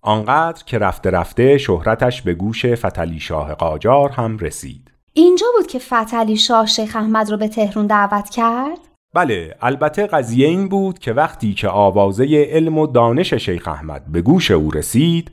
آنقدر 0.02 0.64
که 0.64 0.78
رفته 0.78 1.10
رفته 1.10 1.58
شهرتش 1.58 2.22
به 2.22 2.34
گوش 2.34 2.66
فتلی 2.66 3.20
شاه 3.20 3.54
قاجار 3.54 4.10
هم 4.10 4.38
رسید. 4.38 4.95
اینجا 5.18 5.48
بود 5.58 5.68
که 5.68 5.80
فتلی 5.80 6.38
شاه 6.38 6.66
شیخ 6.66 6.96
احمد 6.96 7.32
رو 7.32 7.38
به 7.38 7.48
تهرون 7.48 7.88
دعوت 7.88 8.30
کرد؟ 8.30 8.78
بله 9.14 9.56
البته 9.62 10.08
قضیه 10.08 10.48
این 10.48 10.70
بود 10.70 11.00
که 11.00 11.14
وقتی 11.14 11.54
که 11.54 11.70
آوازه 11.70 12.48
علم 12.50 12.78
و 12.78 12.88
دانش 12.88 13.34
شیخ 13.34 13.68
احمد 13.68 14.12
به 14.12 14.22
گوش 14.22 14.52
او 14.52 14.72
رسید 14.72 15.32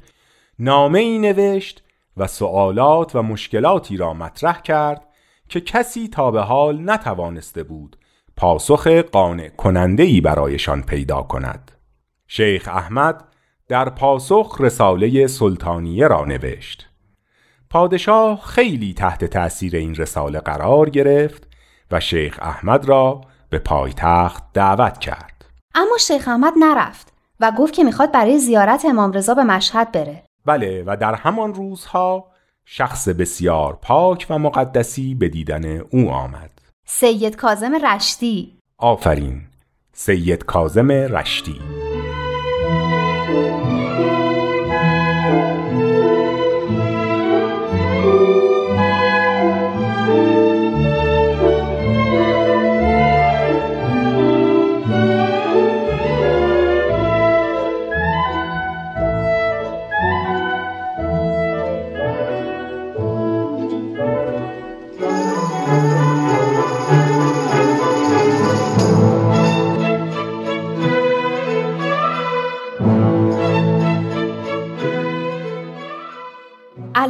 نامه 0.59 0.99
ای 0.99 1.19
نوشت 1.19 1.83
و 2.17 2.27
سوالات 2.27 3.17
و 3.17 3.23
مشکلاتی 3.23 3.97
را 3.97 4.15
مطرح 4.15 4.63
کرد 4.63 5.09
که 5.49 5.61
کسی 5.61 6.09
تا 6.09 6.31
به 6.31 6.41
حال 6.41 6.91
نتوانسته 6.91 7.63
بود 7.63 7.97
پاسخ 8.37 8.87
قانع 8.87 9.49
کننده 9.49 10.03
ای 10.03 10.21
برایشان 10.21 10.83
پیدا 10.83 11.23
کند 11.23 11.71
شیخ 12.27 12.69
احمد 12.69 13.25
در 13.69 13.89
پاسخ 13.89 14.57
رساله 14.61 15.27
سلطانیه 15.27 16.07
را 16.07 16.25
نوشت 16.25 16.92
پادشاه 17.73 18.41
خیلی 18.41 18.95
تحت 18.95 19.25
تأثیر 19.25 19.77
این 19.77 19.95
رساله 19.95 20.41
قرار 20.41 20.91
گرفت 20.91 21.47
و 21.91 22.01
شیخ 22.01 22.39
احمد 22.43 22.85
را 22.85 23.21
به 23.51 23.59
پایتخت 23.59 24.43
دعوت 24.55 24.99
کرد. 24.99 25.45
اما 25.75 25.97
شیخ 26.01 26.29
احمد 26.29 26.53
نرفت 26.59 27.13
و 27.41 27.53
گفت 27.59 27.75
که 27.75 27.85
می‌خواد 27.85 28.13
برای 28.13 28.39
زیارت 28.39 28.85
امام 28.85 29.13
رضا 29.13 29.35
به 29.35 29.43
مشهد 29.43 29.93
بره. 29.93 30.23
بله 30.47 30.85
و 30.87 30.97
در 30.97 31.15
همان 31.15 31.55
روزها 31.55 32.31
شخص 32.65 33.09
بسیار 33.09 33.79
پاک 33.83 34.27
و 34.31 34.39
مقدسی 34.39 35.15
به 35.15 35.29
دیدن 35.29 35.79
او 35.79 36.11
آمد. 36.11 36.51
سید 36.87 37.37
کازم 37.37 37.75
رشتی. 37.87 38.59
آفرین 38.79 39.43
سید 39.93 40.45
کازم 40.45 40.91
رشتی. 40.91 41.61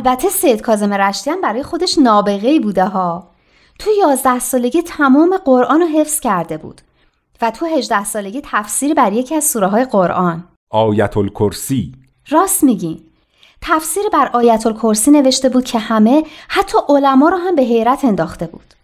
البته 0.07 0.29
سید 0.29 0.61
کازم 0.61 0.93
رشتی 0.93 1.31
هم 1.31 1.41
برای 1.41 1.63
خودش 1.63 1.99
نابغه 1.99 2.61
بوده 2.61 2.85
ها. 2.85 3.31
تو 3.79 3.91
یازده 4.01 4.39
سالگی 4.39 4.83
تمام 4.83 5.37
قرآن 5.45 5.81
رو 5.81 5.87
حفظ 5.87 6.21
کرده 6.21 6.57
بود 6.57 6.81
و 7.43 7.51
تو 7.51 7.67
هجده 7.67 8.05
سالگی 8.05 8.41
تفسیر 8.45 8.95
بر 8.95 9.13
یکی 9.13 9.35
از 9.35 9.45
سوره 9.45 9.67
های 9.67 9.85
قرآن. 9.85 10.45
آیت 10.71 11.17
الکرسی 11.17 11.93
راست 12.29 12.65
میگین 12.65 13.01
تفسیر 13.61 14.03
بر 14.13 14.31
آیت 14.33 14.67
الکرسی 14.67 15.11
نوشته 15.11 15.49
بود 15.49 15.65
که 15.65 15.79
همه 15.79 16.25
حتی 16.49 16.79
علما 16.89 17.29
رو 17.29 17.37
هم 17.37 17.55
به 17.55 17.63
حیرت 17.63 18.05
انداخته 18.05 18.47
بود. 18.47 18.75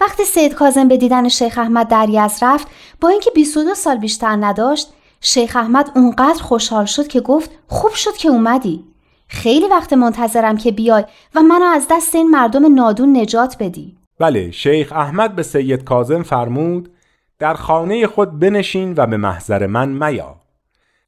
وقتی 0.00 0.24
سید 0.24 0.54
کازم 0.54 0.88
به 0.88 0.96
دیدن 0.96 1.28
شیخ 1.28 1.58
احمد 1.58 1.88
در 1.88 2.08
یزد 2.08 2.44
رفت 2.44 2.66
با 3.00 3.08
اینکه 3.08 3.30
22 3.30 3.74
سال 3.74 3.96
بیشتر 3.96 4.36
نداشت 4.40 4.88
شیخ 5.20 5.56
احمد 5.56 5.90
اونقدر 5.94 6.42
خوشحال 6.42 6.84
شد 6.84 7.06
که 7.06 7.20
گفت 7.20 7.50
خوب 7.68 7.94
شد 7.94 8.16
که 8.16 8.28
اومدی. 8.28 8.91
خیلی 9.32 9.68
وقت 9.68 9.92
منتظرم 9.92 10.56
که 10.56 10.72
بیای 10.72 11.04
و 11.34 11.40
منو 11.40 11.64
از 11.64 11.86
دست 11.90 12.14
این 12.14 12.30
مردم 12.30 12.74
نادون 12.74 13.16
نجات 13.16 13.56
بدی. 13.60 13.96
بله 14.18 14.50
شیخ 14.50 14.92
احمد 14.92 15.36
به 15.36 15.42
سید 15.42 15.84
کازم 15.84 16.22
فرمود 16.22 16.92
در 17.38 17.54
خانه 17.54 18.06
خود 18.06 18.38
بنشین 18.38 18.94
و 18.96 19.06
به 19.06 19.16
محضر 19.16 19.66
من 19.66 19.88
میا. 19.88 20.36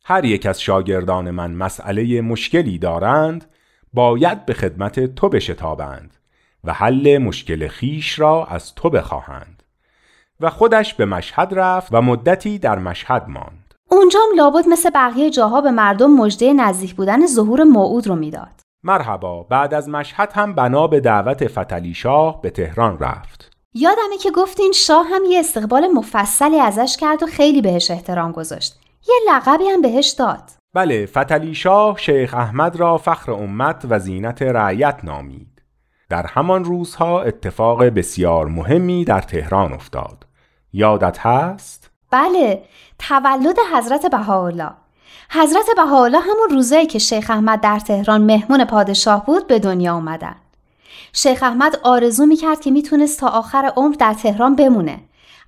هر 0.05 0.25
یک 0.25 0.47
از 0.47 0.61
شاگردان 0.61 1.31
من 1.31 1.51
مسئله 1.51 2.21
مشکلی 2.21 2.79
دارند 2.79 3.45
باید 3.93 4.47
به 4.47 4.55
خدمت 4.55 5.15
تو 5.15 5.29
بشتابند 5.29 6.17
و 6.65 6.73
حل 6.73 7.19
مشکل 7.19 7.69
خیش 7.69 8.19
را 8.19 8.47
از 8.47 8.75
تو 8.75 8.91
بخواهند. 8.91 9.63
و 10.41 10.51
خودش 10.51 10.95
به 10.95 11.05
مشهد 11.05 11.49
رفت 11.53 11.89
و 11.93 12.03
مدتی 12.03 12.59
در 12.59 12.79
مشهد 12.79 13.29
ماند. 13.29 13.64
اونجام 13.95 14.29
لابد 14.37 14.69
مثل 14.69 14.91
بقیه 14.91 15.31
جاها 15.31 15.61
به 15.61 15.71
مردم 15.71 16.11
مژده 16.11 16.53
نزدیک 16.53 16.95
بودن 16.95 17.27
ظهور 17.27 17.65
موعود 17.65 18.07
رو 18.07 18.17
می‌داد. 18.17 18.61
مرحبا 18.83 19.43
بعد 19.43 19.75
از 19.75 19.89
مشهد 19.89 20.33
هم 20.33 20.55
بنا 20.55 20.87
به 20.87 21.01
دعوت 21.01 21.47
فتلی 21.47 21.95
شاه 21.95 22.41
به 22.41 22.51
تهران 22.51 22.99
رفت. 22.99 23.51
یادمه 23.75 24.19
که 24.23 24.31
گفتین 24.31 24.73
شاه 24.73 25.07
هم 25.07 25.23
یه 25.29 25.41
استقبال 25.41 25.87
مفصلی 25.87 26.61
ازش 26.61 26.97
کرد 27.01 27.23
و 27.23 27.27
خیلی 27.27 27.63
بهش 27.63 27.91
احترام 27.91 28.33
گذاشت. 28.33 28.81
یه 29.09 29.15
لقبی 29.33 29.65
هم 29.65 29.83
بهش 29.83 30.09
داد. 30.09 30.51
بله 30.75 31.07
فتلی 31.07 31.55
شاه 31.55 31.99
شیخ 31.99 32.35
احمد 32.35 32.77
را 32.77 32.99
فخر 32.99 33.33
امت 33.33 33.87
و 33.89 33.99
زینت 33.99 34.43
رعیت 34.43 35.01
نامید. 35.05 35.63
در 36.09 36.27
همان 36.27 36.65
روزها 36.65 37.23
اتفاق 37.23 37.85
بسیار 37.85 38.47
مهمی 38.47 39.05
در 39.05 39.21
تهران 39.21 39.73
افتاد. 39.73 40.27
یادت 40.73 41.19
هست؟ 41.19 41.91
بله 42.11 42.63
تولد 42.99 43.57
حضرت 43.73 44.07
بهاءالله. 44.07 44.71
حضرت 45.31 45.67
بهاءالله 45.77 46.21
همون 46.21 46.49
روزایی 46.51 46.87
که 46.87 46.99
شیخ 46.99 47.31
احمد 47.31 47.61
در 47.61 47.79
تهران 47.79 48.21
مهمون 48.21 48.65
پادشاه 48.65 49.27
بود 49.27 49.47
به 49.47 49.59
دنیا 49.59 49.95
اومدن. 49.95 50.35
شیخ 51.13 51.43
احمد 51.43 51.81
آرزو 51.83 52.27
می‌کرد 52.27 52.61
که 52.61 52.71
می‌تونست 52.71 53.21
تا 53.21 53.29
آخر 53.29 53.73
عمر 53.77 53.95
در 53.95 54.15
تهران 54.15 54.57
بمونه. 54.57 55.01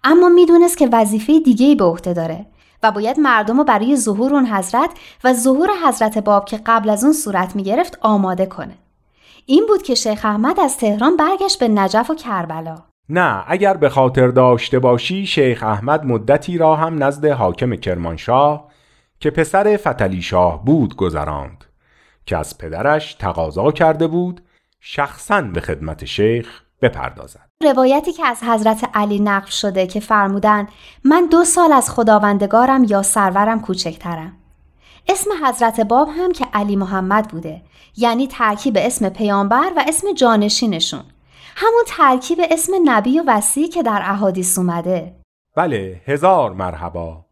اما 0.04 0.28
می‌دونست 0.28 0.78
که 0.78 0.88
وظیفه 0.92 1.40
دیگه 1.40 1.74
به 1.74 1.84
عهده 1.84 2.12
داره 2.12 2.46
و 2.82 2.90
باید 2.90 3.20
مردم 3.20 3.58
رو 3.58 3.64
برای 3.64 3.96
ظهور 3.96 4.34
اون 4.34 4.46
حضرت 4.46 4.90
و 5.24 5.32
ظهور 5.32 5.70
حضرت 5.84 6.18
باب 6.18 6.44
که 6.44 6.60
قبل 6.66 6.90
از 6.90 7.04
اون 7.04 7.12
صورت 7.12 7.56
می‌گرفت 7.56 7.98
آماده 8.00 8.46
کنه. 8.46 8.74
این 9.46 9.66
بود 9.68 9.82
که 9.82 9.94
شیخ 9.94 10.24
احمد 10.24 10.60
از 10.60 10.76
تهران 10.76 11.16
برگشت 11.16 11.58
به 11.58 11.68
نجف 11.68 12.10
و 12.10 12.14
کربلا. 12.14 12.76
نه 13.08 13.44
اگر 13.46 13.76
به 13.76 13.88
خاطر 13.88 14.28
داشته 14.28 14.78
باشی 14.78 15.26
شیخ 15.26 15.62
احمد 15.62 16.04
مدتی 16.04 16.58
را 16.58 16.76
هم 16.76 17.04
نزد 17.04 17.26
حاکم 17.26 17.76
کرمانشاه 17.76 18.68
که 19.20 19.30
پسر 19.30 19.76
فتلی 19.76 20.22
شاه 20.22 20.64
بود 20.64 20.96
گذراند. 20.96 21.64
که 22.26 22.36
از 22.36 22.58
پدرش 22.58 23.14
تقاضا 23.14 23.72
کرده 23.72 24.06
بود 24.06 24.40
شخصا 24.80 25.42
به 25.42 25.60
خدمت 25.60 26.04
شیخ 26.04 26.62
بپردازد. 26.82 27.48
روایتی 27.62 28.12
که 28.12 28.26
از 28.26 28.42
حضرت 28.42 28.90
علی 28.94 29.20
نقل 29.20 29.50
شده 29.50 29.86
که 29.86 30.00
فرمودن 30.00 30.68
من 31.04 31.28
دو 31.30 31.44
سال 31.44 31.72
از 31.72 31.90
خداوندگارم 31.90 32.84
یا 32.84 33.02
سرورم 33.02 33.60
کوچکترم. 33.60 34.32
اسم 35.08 35.30
حضرت 35.46 35.80
باب 35.80 36.08
هم 36.08 36.32
که 36.32 36.46
علی 36.52 36.76
محمد 36.76 37.28
بوده 37.28 37.62
یعنی 37.96 38.26
ترکیب 38.26 38.74
اسم 38.80 39.08
پیامبر 39.08 39.72
و 39.76 39.84
اسم 39.88 40.12
جانشینشون. 40.14 41.04
همون 41.58 41.84
ترکیب 41.86 42.38
اسم 42.50 42.72
نبی 42.84 43.20
و 43.20 43.24
وسیع 43.26 43.68
که 43.68 43.82
در 43.82 44.02
احادیث 44.04 44.58
اومده. 44.58 45.16
بله 45.56 46.00
هزار 46.06 46.52
مرحبا. 46.52 47.24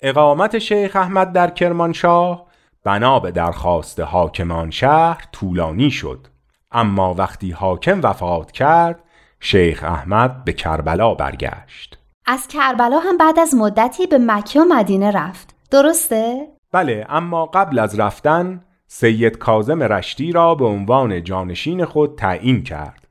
اقامت 0.00 0.58
شیخ 0.58 0.96
احمد 0.96 1.32
در 1.32 1.50
کرمانشاه 1.50 2.46
بنا 2.84 3.20
به 3.20 3.30
درخواست 3.30 4.00
حاکمان 4.00 4.70
شهر 4.70 5.24
طولانی 5.32 5.90
شد. 5.90 6.26
اما 6.72 7.14
وقتی 7.14 7.50
حاکم 7.50 8.00
وفات 8.02 8.52
کرد 8.52 9.02
شیخ 9.40 9.84
احمد 9.84 10.44
به 10.44 10.52
کربلا 10.52 11.14
برگشت. 11.14 11.98
از 12.26 12.48
کربلا 12.48 12.98
هم 12.98 13.16
بعد 13.16 13.38
از 13.38 13.54
مدتی 13.54 14.06
به 14.06 14.18
مکه 14.18 14.60
و 14.60 14.64
مدینه 14.64 15.10
رفت. 15.10 15.54
درسته؟ 15.70 16.46
بله 16.72 17.06
اما 17.08 17.46
قبل 17.46 17.78
از 17.78 18.00
رفتن 18.00 18.64
سید 18.86 19.38
کازم 19.38 19.82
رشتی 19.82 20.32
را 20.32 20.54
به 20.54 20.64
عنوان 20.64 21.24
جانشین 21.24 21.84
خود 21.84 22.18
تعیین 22.18 22.64
کرد. 22.64 23.07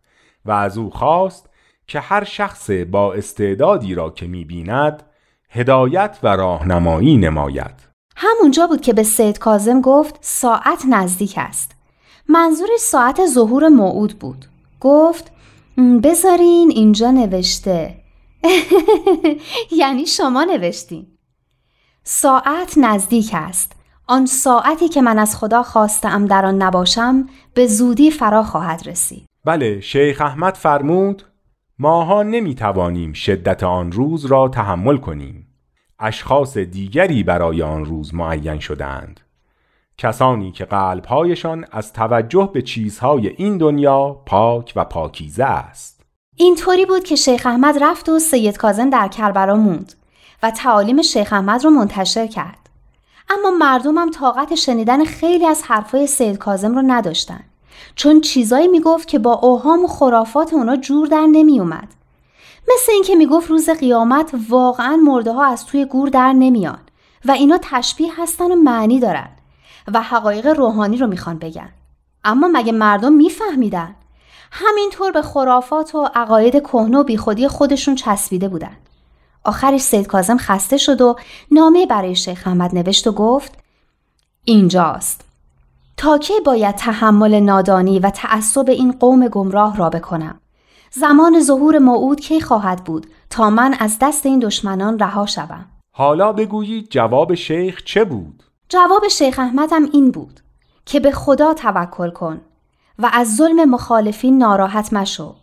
و 0.47 0.51
از 0.51 0.77
او 0.77 0.89
خواست 0.89 1.49
که 1.87 1.99
هر 1.99 2.23
شخص 2.23 2.69
با 2.69 3.13
استعدادی 3.13 3.95
را 3.95 4.09
که 4.09 4.27
می‌بیند 4.27 5.03
هدایت 5.49 6.17
و 6.23 6.27
راهنمایی 6.27 7.17
نماید. 7.17 7.87
همونجا 8.15 8.67
بود 8.67 8.81
که 8.81 8.93
به 8.93 9.03
سید 9.03 9.37
کازم 9.37 9.81
گفت 9.81 10.17
ساعت 10.21 10.85
نزدیک 10.89 11.33
است. 11.37 11.71
منظورش 12.29 12.79
ساعت 12.79 13.25
ظهور 13.25 13.67
موعود 13.67 14.19
بود. 14.19 14.45
گفت 14.79 15.31
بذارین 16.03 16.71
اینجا 16.71 17.11
نوشته. 17.11 17.95
یعنی 19.71 20.05
شما 20.05 20.43
نوشتین. 20.43 21.07
ساعت 22.03 22.77
نزدیک 22.77 23.29
است. 23.33 23.71
آن 24.07 24.25
ساعتی 24.25 24.89
که 24.89 25.01
من 25.01 25.19
از 25.19 25.37
خدا 25.37 25.63
خواستم 25.63 26.25
در 26.25 26.45
آن 26.45 26.61
نباشم 26.61 27.29
به 27.53 27.67
زودی 27.67 28.11
فرا 28.11 28.43
خواهد 28.43 28.87
رسید. 28.87 29.26
بله 29.47 29.81
شیخ 29.81 30.21
احمد 30.21 30.55
فرمود 30.55 31.23
ماها 31.79 32.23
نمی 32.23 32.55
توانیم 32.55 33.13
شدت 33.13 33.63
آن 33.63 33.91
روز 33.91 34.25
را 34.25 34.47
تحمل 34.47 34.97
کنیم. 34.97 35.47
اشخاص 35.99 36.57
دیگری 36.57 37.23
برای 37.23 37.61
آن 37.61 37.85
روز 37.85 38.15
معین 38.15 38.59
شدند. 38.59 39.19
کسانی 39.97 40.51
که 40.51 40.65
قلبهایشان 40.65 41.65
از 41.71 41.93
توجه 41.93 42.49
به 42.53 42.61
چیزهای 42.61 43.27
این 43.27 43.57
دنیا 43.57 44.21
پاک 44.25 44.73
و 44.75 44.85
پاکیزه 44.85 45.43
است. 45.43 46.01
اینطوری 46.35 46.85
بود 46.85 47.03
که 47.03 47.15
شیخ 47.15 47.45
احمد 47.45 47.83
رفت 47.83 48.09
و 48.09 48.19
سید 48.19 48.57
کازم 48.57 48.89
در 48.89 49.07
کربلا 49.07 49.55
موند 49.55 49.93
و 50.43 50.51
تعالیم 50.51 51.01
شیخ 51.01 51.33
احمد 51.33 51.63
رو 51.63 51.69
منتشر 51.69 52.27
کرد. 52.27 52.69
اما 53.29 53.51
مردمم 53.51 54.11
طاقت 54.11 54.55
شنیدن 54.55 55.05
خیلی 55.05 55.45
از 55.45 55.63
حرفای 55.63 56.07
سید 56.07 56.37
کازم 56.37 56.75
رو 56.75 56.83
نداشتن. 56.87 57.43
چون 57.97 58.21
چیزایی 58.21 58.67
می‌گفت 58.67 59.07
که 59.07 59.19
با 59.19 59.33
اوهام 59.33 59.85
و 59.85 59.87
خرافات 59.87 60.53
اونا 60.53 60.75
جور 60.75 61.07
در 61.07 61.27
نمیومد. 61.31 61.87
مثل 62.73 62.91
اینکه 62.91 63.15
می‌گفت 63.15 63.49
روز 63.49 63.69
قیامت 63.69 64.31
واقعا 64.49 64.95
مرده 64.95 65.31
ها 65.31 65.45
از 65.45 65.65
توی 65.65 65.85
گور 65.85 66.09
در 66.09 66.33
نمیان 66.33 66.79
و 67.25 67.31
اینا 67.31 67.59
تشبیه 67.61 68.21
هستن 68.21 68.51
و 68.51 68.55
معنی 68.55 68.99
دارن 68.99 69.29
و 69.93 70.01
حقایق 70.01 70.47
روحانی 70.47 70.97
رو 70.97 71.07
می‌خوان 71.07 71.37
بگن. 71.37 71.69
اما 72.23 72.49
مگه 72.53 72.71
مردم 72.71 73.13
میفهمیدن؟ 73.13 73.95
همینطور 74.51 75.11
به 75.11 75.21
خرافات 75.21 75.95
و 75.95 76.09
عقاید 76.15 76.63
کهنه 76.63 76.97
و 76.97 77.03
بیخودی 77.03 77.47
خودشون 77.47 77.95
چسبیده 77.95 78.47
بودن. 78.47 78.77
آخرش 79.43 79.81
سید 79.81 80.07
کازم 80.07 80.37
خسته 80.37 80.77
شد 80.77 81.01
و 81.01 81.15
نامه 81.51 81.85
برای 81.85 82.15
شیخ 82.15 82.43
احمد 82.45 82.75
نوشت 82.75 83.07
و 83.07 83.11
گفت 83.11 83.53
اینجاست. 84.43 85.26
تا 85.97 86.17
کی 86.17 86.33
باید 86.45 86.75
تحمل 86.75 87.39
نادانی 87.39 87.99
و 87.99 88.09
تعصب 88.09 88.69
این 88.69 88.91
قوم 88.91 89.27
گمراه 89.27 89.77
را 89.77 89.89
بکنم؟ 89.89 90.39
زمان 90.91 91.41
ظهور 91.41 91.79
موعود 91.79 92.19
کی 92.19 92.41
خواهد 92.41 92.83
بود 92.83 93.07
تا 93.29 93.49
من 93.49 93.75
از 93.79 93.97
دست 94.01 94.25
این 94.25 94.39
دشمنان 94.39 94.99
رها 94.99 95.25
شوم؟ 95.25 95.65
حالا 95.91 96.33
بگویید 96.33 96.87
جواب 96.89 97.35
شیخ 97.35 97.83
چه 97.83 98.05
بود؟ 98.05 98.43
جواب 98.69 99.07
شیخ 99.07 99.39
احمدم 99.39 99.83
این 99.93 100.11
بود 100.11 100.39
که 100.85 100.99
به 100.99 101.11
خدا 101.11 101.53
توکل 101.53 102.09
کن 102.09 102.41
و 102.99 103.09
از 103.13 103.35
ظلم 103.35 103.69
مخالفین 103.69 104.37
ناراحت 104.37 104.93
مشو. 104.93 105.35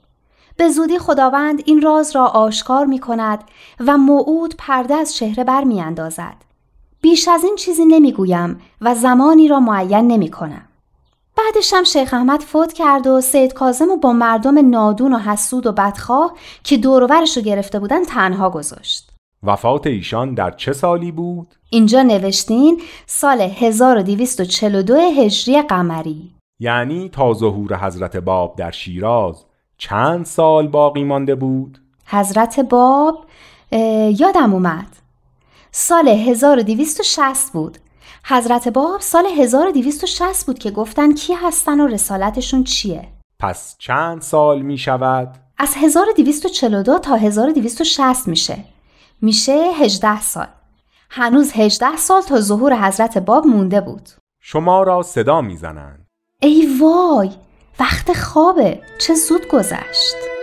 به 0.57 0.69
زودی 0.69 0.99
خداوند 0.99 1.63
این 1.67 1.83
راز 1.83 2.17
را 2.17 2.27
آشکار 2.27 2.87
می 2.87 2.99
کند 2.99 3.45
و 3.81 3.97
موعود 3.97 4.55
پرده 4.59 4.95
از 4.95 5.15
چهره 5.15 5.45
بر 5.45 5.65
می 5.65 5.81
اندازد. 5.81 6.37
بیش 7.05 7.29
از 7.29 7.45
این 7.45 7.57
چیزی 7.57 7.85
نمی‌گویم 7.85 8.61
و 8.81 8.95
زمانی 8.95 9.49
را 9.49 9.61
معین 9.61 10.07
نمی 10.09 10.31
کنم. 10.31 10.69
بعدشم 11.37 11.85
شیخ 11.85 12.15
احمد 12.15 12.41
فوت 12.41 12.73
کرد 12.73 13.07
و 13.07 13.21
سید 13.21 13.53
کازم 13.53 13.91
و 13.91 13.97
با 13.97 14.13
مردم 14.13 14.71
نادون 14.71 15.13
و 15.15 15.19
حسود 15.19 15.67
و 15.67 15.73
بدخواه 15.73 16.33
که 16.63 16.77
دوروورش 16.77 17.37
رو 17.37 17.43
گرفته 17.43 17.79
بودن 17.79 18.05
تنها 18.05 18.51
گذاشت. 18.51 19.11
وفات 19.43 19.87
ایشان 19.87 20.35
در 20.35 20.51
چه 20.51 20.73
سالی 20.73 21.13
بود؟ 21.13 21.55
اینجا 21.71 22.03
نوشتین 22.03 22.81
سال 23.07 23.41
1242 23.41 24.95
هجری 24.95 25.63
قمری. 25.63 26.31
یعنی 26.61 27.09
تا 27.09 27.33
ظهور 27.33 27.77
حضرت 27.77 28.17
باب 28.17 28.57
در 28.57 28.71
شیراز 28.71 29.45
چند 29.79 30.25
سال 30.25 30.69
باقی 30.69 31.05
مانده 31.05 31.35
بود؟ 31.35 31.79
حضرت 32.07 32.61
باب 32.61 33.27
یادم 34.19 34.55
اومد. 34.55 35.04
سال 35.77 36.09
1260 36.09 37.53
بود. 37.53 37.79
حضرت 38.25 38.69
باب 38.69 39.01
سال 39.01 39.27
1260 39.27 40.47
بود 40.47 40.59
که 40.59 40.71
گفتن 40.71 41.15
کی 41.15 41.33
هستن 41.33 41.81
و 41.81 41.87
رسالتشون 41.87 42.65
چیه. 42.65 43.09
پس 43.41 43.77
چند 43.79 44.23
سال 44.23 44.63
می 44.63 44.79
شود؟ 44.79 45.37
از 45.59 45.75
1242 45.77 46.99
تا 46.99 47.15
1260 47.17 48.29
میشه. 48.29 48.65
میشه 49.23 49.73
18 49.81 50.21
سال. 50.21 50.47
هنوز 51.11 51.53
18 51.55 51.97
سال 51.97 52.23
تا 52.23 52.41
ظهور 52.41 52.87
حضرت 52.87 53.19
باب 53.19 53.47
مونده 53.47 53.81
بود. 53.81 54.09
شما 54.41 54.83
را 54.83 55.03
صدا 55.03 55.41
می‌زنند. 55.41 56.07
ای 56.43 56.79
وای 56.81 57.31
وقت 57.81 58.13
خوابه 58.13 58.81
چه 59.01 59.15
زود 59.15 59.49
گذشت. 59.49 60.34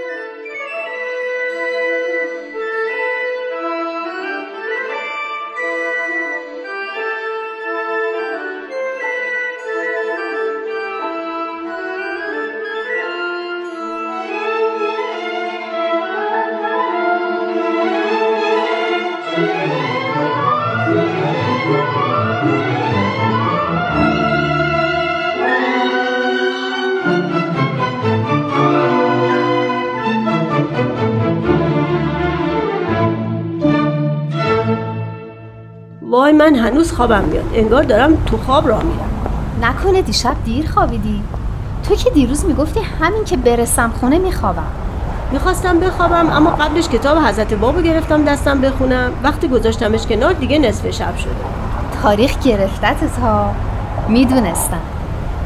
هنوز 36.81 36.93
خوابم 36.93 37.23
میاد. 37.23 37.45
انگار 37.53 37.83
دارم 37.83 38.17
تو 38.25 38.37
خواب 38.37 38.67
راه 38.67 38.83
میرم. 38.83 39.09
نکنه 39.61 40.01
دیشب 40.01 40.35
دیر 40.45 40.69
خوابیدی. 40.69 41.21
تو 41.83 41.95
که 41.95 42.09
دیروز 42.09 42.45
می‌گفتی 42.45 42.79
همین 43.01 43.23
که 43.25 43.37
برسم 43.37 43.91
خونه 43.99 44.17
میخوابم. 44.17 44.63
می‌خواستم 45.31 45.79
بخوابم 45.79 46.29
اما 46.29 46.49
قبلش 46.49 46.87
کتاب 46.87 47.17
حضرت 47.17 47.53
بابو 47.53 47.81
گرفتم 47.81 48.23
دستم 48.23 48.61
بخونم. 48.61 49.11
وقتی 49.23 49.47
گذاشتمش 49.47 50.07
کنار 50.07 50.33
دیگه 50.33 50.59
نصف 50.59 50.91
شب 50.91 51.17
شده. 51.17 51.31
تاریخ 52.03 52.39
گرفتت 52.39 53.19
ها 53.21 53.51
می‌دونستم. 54.09 54.81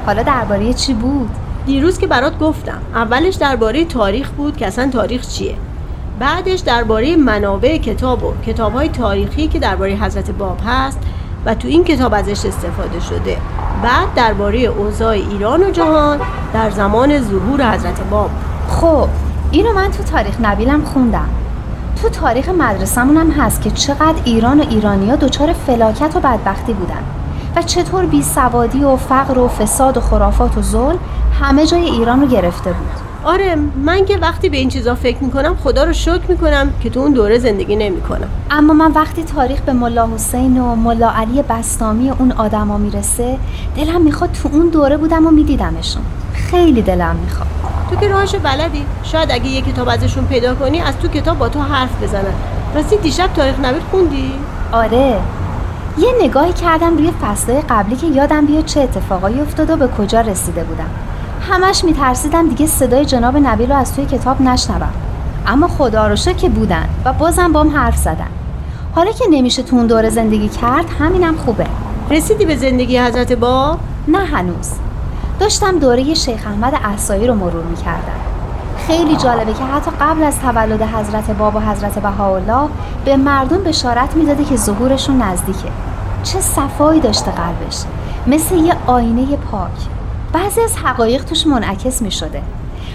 حالا 0.05 0.23
درباره 0.23 0.73
چی 0.73 0.93
بود؟ 0.93 1.29
دیروز 1.65 1.97
که 1.97 2.07
برات 2.07 2.39
گفتم 2.39 2.79
اولش 2.95 3.35
درباره 3.35 3.85
تاریخ 3.85 4.29
بود 4.29 4.57
که 4.57 4.67
اصلا 4.67 4.89
تاریخ 4.93 5.27
چیه. 5.27 5.55
بعدش 6.19 6.59
درباره 6.59 7.15
منابع 7.15 7.77
کتاب 7.77 8.23
و 8.23 8.33
کتاب 8.45 8.73
های 8.73 8.89
تاریخی 8.89 9.47
که 9.47 9.59
درباره 9.59 9.95
حضرت 9.95 10.31
باب 10.31 10.57
هست 10.67 10.99
و 11.45 11.55
تو 11.55 11.67
این 11.67 11.83
کتاب 11.83 12.13
ازش 12.13 12.45
استفاده 12.45 12.99
شده. 12.99 13.37
بعد 13.83 14.13
درباره 14.15 14.59
اوضاع 14.59 15.09
ایران 15.09 15.63
و 15.63 15.71
جهان 15.71 16.19
در 16.53 16.69
زمان 16.69 17.21
ظهور 17.21 17.71
حضرت 17.71 18.01
باب. 18.09 18.29
خب 18.69 19.07
اینو 19.51 19.73
من 19.73 19.91
تو 19.91 20.03
تاریخ 20.03 20.35
نبیلم 20.41 20.83
خوندم. 20.85 21.29
تو 22.01 22.09
تاریخ 22.09 22.49
مدرسمون 22.49 23.17
هم 23.17 23.31
هست 23.31 23.61
که 23.61 23.71
چقدر 23.71 24.15
ایران 24.25 24.59
و 24.59 24.63
ایرانیا 24.69 25.15
دچار 25.15 25.53
فلاکت 25.53 26.15
و 26.15 26.19
بدبختی 26.19 26.73
بودن 26.73 27.03
و 27.55 27.61
چطور 27.61 28.05
بی 28.05 28.23
سوادی 28.23 28.83
و 28.83 28.95
فقر 28.95 29.37
و 29.37 29.47
فساد 29.47 29.97
و 29.97 30.01
خرافات 30.01 30.57
و 30.57 30.61
ظلم 30.61 30.99
همه 31.41 31.65
جای 31.65 31.85
ایران 31.85 32.21
رو 32.21 32.27
گرفته 32.27 32.71
بود. 32.71 33.04
آره 33.25 33.55
من 33.85 34.05
که 34.05 34.17
وقتی 34.17 34.49
به 34.49 34.57
این 34.57 34.69
چیزا 34.69 34.95
فکر 34.95 35.23
می‌کنم 35.23 35.55
خدا 35.63 35.83
رو 35.83 35.93
شکر 35.93 36.21
می‌کنم 36.27 36.73
که 36.81 36.89
تو 36.89 36.99
اون 36.99 37.11
دوره 37.13 37.39
زندگی 37.39 37.75
نمی‌کنم. 37.75 38.27
اما 38.51 38.73
من 38.73 38.91
وقتی 38.91 39.23
تاریخ 39.23 39.61
به 39.61 39.73
ملا 39.73 40.09
حسین 40.15 40.59
و 40.59 40.75
ملا 40.75 41.09
علی 41.09 41.41
بستامی 41.41 42.09
اون 42.09 42.31
آدما 42.31 42.77
می‌رسه 42.77 43.37
دلم 43.75 44.01
می‌خواد 44.01 44.31
تو 44.31 44.49
اون 44.51 44.69
دوره 44.69 44.97
بودم 44.97 45.27
و 45.27 45.31
میدیدمشون. 45.31 46.01
خیلی 46.33 46.81
دلم 46.81 47.15
می‌خواد. 47.15 47.47
تو 47.89 47.95
که 47.95 48.07
راهشو 48.07 48.39
بلدی؟ 48.39 48.85
شاید 49.03 49.31
اگه 49.31 49.47
یه 49.47 49.61
کتاب 49.61 49.89
ازشون 49.89 50.25
پیدا 50.25 50.55
کنی 50.55 50.81
از 50.81 50.97
تو 50.97 51.07
کتاب 51.07 51.37
با 51.37 51.49
تو 51.49 51.59
حرف 51.59 52.03
بزنن. 52.03 52.33
راستی 52.75 52.97
دیشب 52.97 53.33
تاریخ 53.33 53.59
نبیل 53.59 53.81
خوندی؟ 53.91 54.31
آره. 54.71 55.19
یه 55.97 56.09
نگاهی 56.21 56.53
کردم 56.53 56.97
روی 56.97 57.11
فصلهای 57.21 57.61
قبلی 57.69 57.95
که 57.95 58.07
یادم 58.07 58.45
بیاد 58.45 58.65
چه 58.65 58.81
اتفاقایی 58.81 59.41
افتاد 59.41 59.69
و 59.69 59.75
به 59.75 59.87
کجا 59.87 60.21
رسیده 60.21 60.63
بودم. 60.63 60.89
همش 61.51 61.83
میترسیدم 61.83 62.49
دیگه 62.49 62.65
صدای 62.65 63.05
جناب 63.05 63.37
نبیل 63.37 63.71
رو 63.71 63.77
از 63.77 63.95
توی 63.95 64.05
کتاب 64.05 64.41
نشنوم. 64.41 64.93
اما 65.47 65.67
خدا 65.67 66.07
رو 66.07 66.15
که 66.15 66.49
بودن 66.49 66.89
و 67.05 67.13
بازم 67.13 67.53
بام 67.53 67.69
حرف 67.69 67.97
زدن. 67.97 68.27
حالا 68.95 69.11
که 69.11 69.25
نمیشه 69.31 69.63
تو 69.63 69.75
اون 69.75 69.87
دوره 69.87 70.09
زندگی 70.09 70.49
کرد 70.49 70.85
همینم 70.99 71.35
خوبه. 71.35 71.65
رسیدی 72.09 72.45
به 72.45 72.55
زندگی 72.55 72.99
حضرت 72.99 73.33
با؟ 73.33 73.77
نه 74.07 74.25
هنوز. 74.25 74.71
داشتم 75.39 75.79
دوره 75.79 76.13
شیخ 76.13 76.47
احمد 76.47 76.73
احسایی 76.85 77.27
رو 77.27 77.35
مرور 77.35 77.63
می‌کردم. 77.63 78.19
خیلی 78.87 79.15
جالبه 79.15 79.53
که 79.53 79.63
حتی 79.63 79.91
قبل 80.01 80.23
از 80.23 80.39
تولد 80.39 80.81
حضرت 80.81 81.31
باب 81.31 81.55
و 81.55 81.59
حضرت 81.59 81.99
بهاءالله 81.99 82.69
به 83.05 83.17
مردم 83.17 83.63
بشارت 83.63 84.15
می‌داده 84.15 84.43
که 84.43 84.55
ظهورشون 84.55 85.21
نزدیکه. 85.21 85.69
چه 86.23 86.41
صفایی 86.41 86.99
داشته 86.99 87.31
قلبش. 87.31 87.83
مثل 88.27 88.55
یه 88.55 88.75
آینه 88.87 89.37
پاک. 89.37 89.94
بعضی 90.35 90.61
از 90.61 90.77
حقایق 90.77 91.23
توش 91.23 91.47
منعکس 91.47 92.01
می 92.01 92.11
شده 92.11 92.41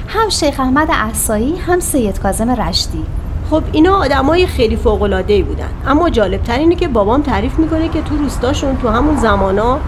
هم 0.09 0.29
شیخ 0.29 0.61
احمد 0.61 0.89
احسایی 0.91 1.57
هم 1.57 1.81
سید 1.81 2.21
کازم 2.21 2.51
رشدی 2.51 3.05
خب 3.51 3.63
اینا 3.73 3.97
آدمای 3.97 4.47
خیلی 4.47 4.77
فوق 4.77 4.99
بودن. 5.43 5.69
اما 5.87 6.11
جالب 6.11 6.41
اینه 6.51 6.75
که 6.75 6.89
بابام 6.89 7.23
تعریف 7.23 7.59
می‌کنه 7.59 7.89
که 7.89 8.03
تو 8.03 8.17
روستاشون 8.17 8.77
تو 8.77 8.89
همون 8.89 9.17
زمانا 9.17 9.79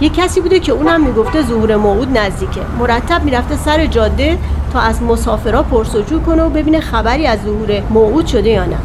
یه 0.00 0.08
کسی 0.08 0.40
بوده 0.40 0.60
که 0.60 0.72
اونم 0.72 1.00
می‌گفته 1.00 1.42
ظهور 1.42 1.76
موعود 1.76 2.18
نزدیکه. 2.18 2.60
مرتب 2.78 3.24
می‌رفته 3.24 3.56
سر 3.56 3.86
جاده 3.86 4.38
تا 4.72 4.80
از 4.80 5.02
مسافرا 5.02 5.62
پرسجو 5.62 6.20
کنه 6.20 6.42
و 6.42 6.48
ببینه 6.48 6.80
خبری 6.80 7.26
از 7.26 7.38
ظهور 7.44 7.82
موعود 7.90 8.26
شده 8.26 8.50
یا 8.50 8.64
نه. 8.64 8.76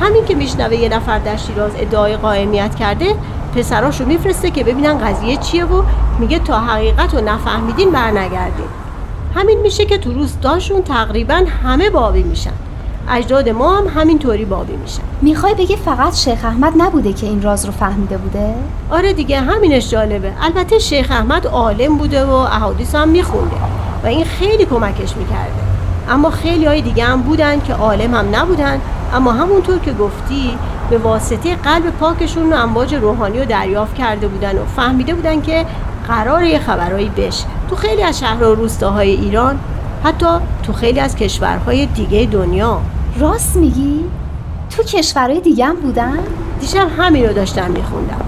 همین 0.00 0.24
که 0.24 0.34
میشنوه 0.34 0.76
یه 0.76 0.88
نفر 0.88 1.18
در 1.18 1.36
شیراز 1.36 1.72
ادعای 1.78 2.16
قائمیت 2.16 2.74
کرده 2.74 3.14
پسراشو 3.56 4.04
میفرسته 4.04 4.50
که 4.50 4.64
ببینن 4.64 4.98
قضیه 4.98 5.36
چیه 5.36 5.64
و 5.64 5.82
میگه 6.18 6.38
تا 6.38 6.60
حقیقت 6.60 7.14
رو 7.14 7.20
نفهمیدین 7.20 7.90
برنگردین. 7.90 8.66
همین 9.34 9.60
میشه 9.60 9.84
که 9.84 9.98
تو 9.98 10.12
روستاشون 10.12 10.82
تقریبا 10.82 11.44
همه 11.64 11.90
بابی 11.90 12.22
میشن. 12.22 12.52
اجداد 13.08 13.48
ما 13.48 13.76
هم 13.76 14.00
همینطوری 14.00 14.44
بابی 14.44 14.76
میشن. 14.76 15.02
می‌خوای 15.22 15.54
بگی 15.54 15.76
فقط 15.76 16.16
شیخ 16.16 16.44
احمد 16.44 16.72
نبوده 16.76 17.12
که 17.12 17.26
این 17.26 17.42
راز 17.42 17.66
رو 17.66 17.72
فهمیده 17.72 18.16
بوده؟ 18.16 18.54
آره 18.90 19.12
دیگه 19.12 19.40
همینش 19.40 19.90
جالبه. 19.90 20.32
البته 20.42 20.78
شیخ 20.78 21.10
احمد 21.10 21.46
عالم 21.46 21.96
بوده 21.96 22.24
و 22.24 22.32
احادیث 22.32 22.94
هم 22.94 23.08
میخونده 23.08 23.56
و 24.04 24.06
این 24.06 24.24
خیلی 24.24 24.64
کمکش 24.64 25.16
می‌کرده. 25.16 25.60
اما 26.08 26.30
خیلی 26.30 26.64
های 26.64 26.82
دیگه 26.82 27.04
هم 27.04 27.22
بودن 27.22 27.60
که 27.60 27.74
عالم 27.74 28.14
هم 28.14 28.26
نبودن. 28.32 28.80
اما 29.14 29.32
همونطور 29.32 29.78
که 29.78 29.92
گفتی 29.92 30.58
به 30.90 30.98
واسطه 30.98 31.56
قلب 31.56 31.90
پاکشون 31.90 32.52
و 32.52 32.56
امواج 32.56 32.94
روحانی 32.94 33.38
رو 33.38 33.44
دریافت 33.44 33.94
کرده 33.94 34.28
بودن 34.28 34.58
و 34.58 34.64
فهمیده 34.76 35.14
بودن 35.14 35.42
که 35.42 35.66
قرار 36.08 36.44
یه 36.44 36.58
خبرهایی 36.58 37.08
بشه. 37.08 37.44
تو 37.70 37.76
خیلی 37.76 38.02
از 38.02 38.20
شهر 38.20 38.42
و 38.42 38.54
روستاهای 38.54 39.10
ایران 39.10 39.58
حتی 40.04 40.26
تو 40.62 40.72
خیلی 40.72 41.00
از 41.00 41.16
کشورهای 41.16 41.86
دیگه 41.86 42.26
دنیا. 42.26 42.80
راست 43.18 43.56
میگی؟ 43.56 44.04
تو 44.76 44.82
کشورهای 44.82 45.40
دیگه 45.40 45.64
هم 45.64 45.76
بودن؟ 45.76 46.18
دیشب 46.60 46.88
همین 46.98 47.26
رو 47.26 47.32
داشتم 47.32 47.70
میخوندم. 47.70 48.24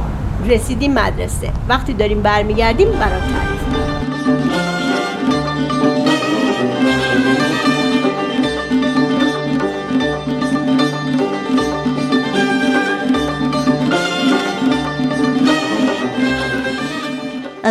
رسیدیم 0.46 0.94
مدرسه. 0.94 1.50
وقتی 1.68 1.92
داریم 1.92 2.22
برمیگردیم 2.22 2.88
برات 2.90 3.22
تعریف 3.22 3.51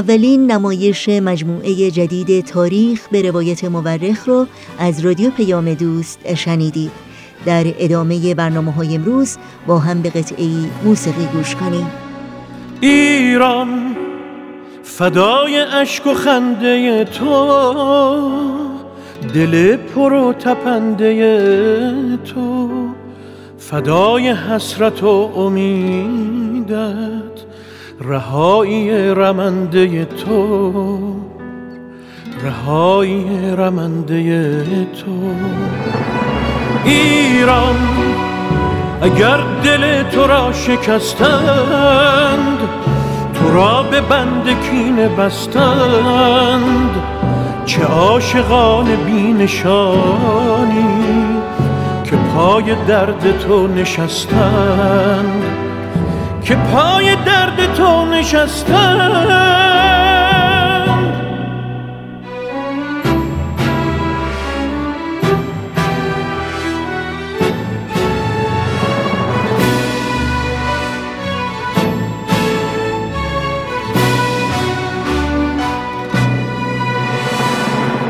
اولین 0.01 0.51
نمایش 0.51 1.09
مجموعه 1.09 1.91
جدید 1.91 2.45
تاریخ 2.45 3.07
به 3.11 3.21
روایت 3.21 3.63
مورخ 3.63 4.27
رو 4.27 4.47
از 4.79 5.05
رادیو 5.05 5.29
پیام 5.29 5.73
دوست 5.73 6.33
شنیدید. 6.33 6.91
در 7.45 7.63
ادامه 7.79 8.35
برنامه 8.35 8.71
های 8.71 8.95
امروز 8.95 9.37
با 9.67 9.79
هم 9.79 10.01
به 10.01 10.09
قطعی 10.09 10.69
موسیقی 10.83 11.25
گوش 11.25 11.55
کنیم. 11.55 11.87
ایران 12.81 13.95
فدای 14.83 15.57
اشک 15.57 16.07
و 16.07 16.13
خنده 16.13 17.03
تو. 17.03 18.31
دل 19.33 19.75
پر 19.75 20.13
و 20.13 20.33
تپنده 20.33 22.17
تو. 22.17 22.69
فدای 23.57 24.29
حسرت 24.29 25.03
و 25.03 25.31
امیدت. 25.35 26.71
رهایی 28.03 29.09
رمنده 29.09 30.05
تو 30.05 30.73
رهایی 32.43 33.25
رمنده 33.57 34.85
تو. 34.85 35.11
ایران 36.85 37.75
اگر 39.01 39.39
دل 39.63 40.03
تو 40.03 40.27
را 40.27 40.53
شکستند 40.53 42.57
تو 43.33 43.53
را 43.53 43.83
به 43.83 44.01
بند 44.01 44.47
کینه 44.71 45.07
بستند. 45.07 46.89
چه 47.65 47.83
عاشقان 47.83 48.95
بینشانی 49.05 50.85
که 52.03 52.15
پای 52.15 52.75
درد 52.87 53.39
تو 53.39 53.67
نشستند. 53.67 55.43
که 56.43 56.55
پای 56.55 57.15
درد 57.15 57.40
نشستند 58.05 59.61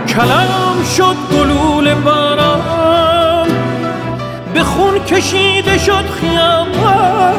کلام 0.07 0.83
شد 0.97 1.15
گلول 1.31 1.93
باران 1.93 3.47
به 4.53 4.63
خون 4.63 4.99
کشیده 5.05 5.77
شد 5.77 6.05
خیابان. 6.21 7.31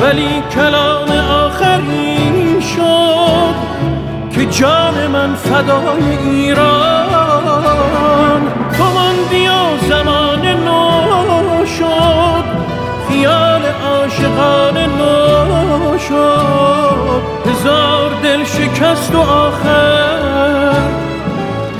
ولی 0.00 0.42
کلام 0.50 1.08
آخری 1.46 2.62
شد 2.62 3.54
که 4.30 4.46
جان 4.46 5.06
من 5.06 5.34
فدای 5.34 6.18
ایران. 6.30 7.06
تو 8.78 8.84
ماندی 8.84 9.48
و 9.48 9.76
زمان 9.88 10.46
نو 10.46 11.66
شد 11.66 12.44
خیال 13.08 13.62
عاشقان 13.84 14.78
نو 14.78 15.98
شد. 15.98 17.22
هزار 17.46 18.10
دل 18.22 18.44
شکست 18.44 19.14
و 19.14 19.20
آخر 19.20 20.72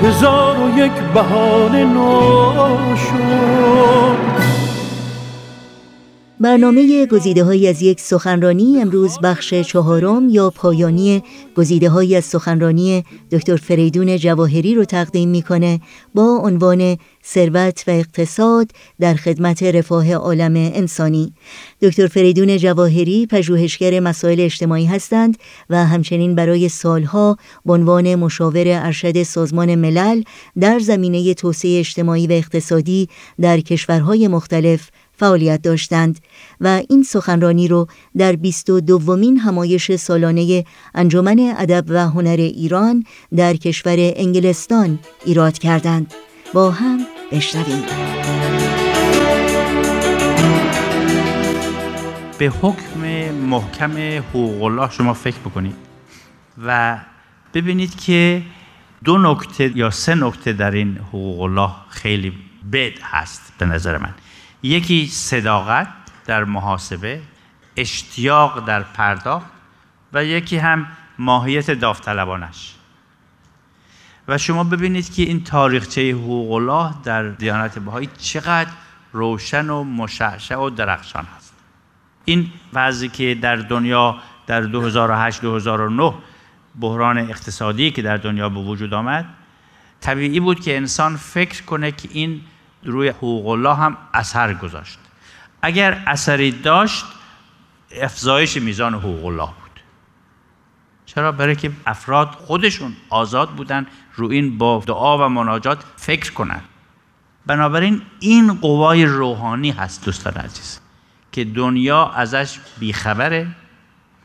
هزار 0.03 0.55
و 0.59 0.79
یک 0.79 0.91
بهانه 1.13 1.83
نو 1.83 2.95
شد. 2.95 4.36
برنامه 6.47 7.05
گزیده 7.05 7.43
های 7.43 7.67
از 7.67 7.81
یک 7.81 7.99
سخنرانی 7.99 8.81
امروز 8.81 9.19
بخش 9.23 9.53
چهارم 9.53 10.29
یا 10.29 10.49
پایانی 10.49 11.23
گزیده 11.55 11.89
های 11.89 12.15
از 12.15 12.25
سخنرانی 12.25 13.03
دکتر 13.31 13.55
فریدون 13.55 14.17
جواهری 14.17 14.75
رو 14.75 14.85
تقدیم 14.85 15.29
می‌کنه 15.29 15.81
با 16.15 16.23
عنوان 16.43 16.97
ثروت 17.25 17.83
و 17.87 17.91
اقتصاد 17.91 18.71
در 18.99 19.13
خدمت 19.13 19.63
رفاه 19.63 20.13
عالم 20.13 20.55
انسانی. 20.55 21.33
دکتر 21.81 22.07
فریدون 22.07 22.57
جواهری 22.57 23.25
پژوهشگر 23.25 23.99
مسائل 23.99 24.39
اجتماعی 24.39 24.85
هستند 24.85 25.37
و 25.69 25.85
همچنین 25.85 26.35
برای 26.35 26.69
سالها 26.69 27.37
به 27.65 27.73
عنوان 27.73 28.15
مشاور 28.15 28.63
ارشد 28.67 29.23
سازمان 29.23 29.75
ملل 29.75 30.23
در 30.59 30.79
زمینه 30.79 31.33
توسعه 31.33 31.79
اجتماعی 31.79 32.27
و 32.27 32.31
اقتصادی 32.31 33.09
در 33.41 33.59
کشورهای 33.59 34.27
مختلف 34.27 34.89
فعالیت 35.17 35.61
داشتند 35.61 36.19
و 36.61 36.81
این 36.89 37.03
سخنرانی 37.03 37.67
رو 37.67 37.87
در 38.17 38.35
بیست 38.35 38.69
و 38.69 38.79
دومین 38.79 39.37
همایش 39.37 39.95
سالانه 39.95 40.65
انجمن 40.95 41.53
ادب 41.57 41.85
و 41.87 42.09
هنر 42.09 42.37
ایران 42.39 43.03
در 43.35 43.55
کشور 43.55 43.95
انگلستان 43.99 44.99
ایراد 45.25 45.57
کردند. 45.57 46.13
با 46.53 46.71
هم 46.71 46.99
بشنویم. 47.31 47.83
به 52.37 52.45
حکم 52.61 52.99
محکم 53.31 54.19
حقوق 54.19 54.63
الله 54.63 54.89
شما 54.91 55.13
فکر 55.13 55.39
بکنید 55.39 55.75
و 56.65 56.97
ببینید 57.53 57.95
که 57.95 58.41
دو 59.03 59.17
نکته 59.17 59.77
یا 59.77 59.89
سه 59.89 60.15
نکته 60.15 60.53
در 60.53 60.71
این 60.71 60.97
حقوق 60.97 61.41
الله 61.41 61.71
خیلی 61.89 62.33
بد 62.73 62.99
هست 63.01 63.41
به 63.57 63.65
نظر 63.65 63.97
من. 63.97 64.13
یکی 64.63 65.07
صداقت 65.07 65.87
در 66.25 66.43
محاسبه 66.43 67.21
اشتیاق 67.77 68.65
در 68.65 68.83
پرداخت 68.83 69.45
و 70.13 70.25
یکی 70.25 70.57
هم 70.57 70.87
ماهیت 71.19 71.71
داوطلبانش. 71.71 72.73
و 74.27 74.37
شما 74.37 74.63
ببینید 74.63 75.13
که 75.13 75.23
این 75.23 75.43
تاریخچه 75.43 76.11
حقوق 76.11 76.51
الله 76.51 76.93
در 77.03 77.29
دیانت 77.29 77.79
بهایی 77.79 78.09
چقدر 78.17 78.69
روشن 79.13 79.69
و 79.69 79.83
مشعشع 79.83 80.55
و 80.55 80.69
درخشان 80.69 81.27
هست. 81.37 81.53
این 82.25 82.51
وضعی 82.73 83.09
که 83.09 83.35
در 83.35 83.55
دنیا 83.55 84.17
در 84.47 84.61
2008 84.61 85.41
2009 85.41 86.13
بحران 86.79 87.17
اقتصادی 87.17 87.91
که 87.91 88.01
در 88.01 88.17
دنیا 88.17 88.49
به 88.49 88.59
وجود 88.59 88.93
آمد 88.93 89.25
طبیعی 90.01 90.39
بود 90.39 90.59
که 90.59 90.77
انسان 90.77 91.15
فکر 91.15 91.63
کنه 91.63 91.91
که 91.91 92.09
این 92.11 92.41
روی 92.87 93.09
حقوق 93.09 93.47
الله 93.47 93.75
هم 93.75 93.97
اثر 94.13 94.53
گذاشت. 94.53 94.99
اگر 95.61 96.03
اثری 96.07 96.51
داشت 96.51 97.05
افزایش 98.01 98.57
میزان 98.57 98.93
حقوق 98.93 99.25
الله 99.25 99.45
بود. 99.45 99.81
چرا؟ 101.05 101.31
برای 101.31 101.55
که 101.55 101.71
افراد 101.85 102.27
خودشون 102.27 102.95
آزاد 103.09 103.49
بودن 103.49 103.85
رو 104.15 104.31
این 104.31 104.57
با 104.57 104.83
دعا 104.87 105.25
و 105.25 105.29
مناجات 105.29 105.83
فکر 105.95 106.33
کنند 106.33 106.63
بنابراین 107.45 108.01
این 108.19 108.53
قوای 108.53 109.05
روحانی 109.05 109.71
هست 109.71 110.05
دوستان 110.05 110.33
عزیز 110.33 110.79
که 111.31 111.43
دنیا 111.43 112.07
ازش 112.09 112.59
بیخبره 112.79 113.47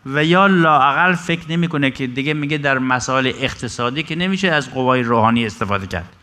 و 0.06 0.24
یا 0.24 0.46
لاعقل 0.46 1.14
فکر 1.14 1.50
نمی‌کنه 1.50 1.90
که 1.90 2.06
دیگه 2.06 2.34
میگه 2.34 2.58
در 2.58 2.78
مسائل 2.78 3.32
اقتصادی 3.38 4.02
که 4.02 4.16
نمیشه 4.16 4.48
از 4.48 4.70
قوای 4.70 5.02
روحانی 5.02 5.46
استفاده 5.46 5.86
کرد. 5.86 6.16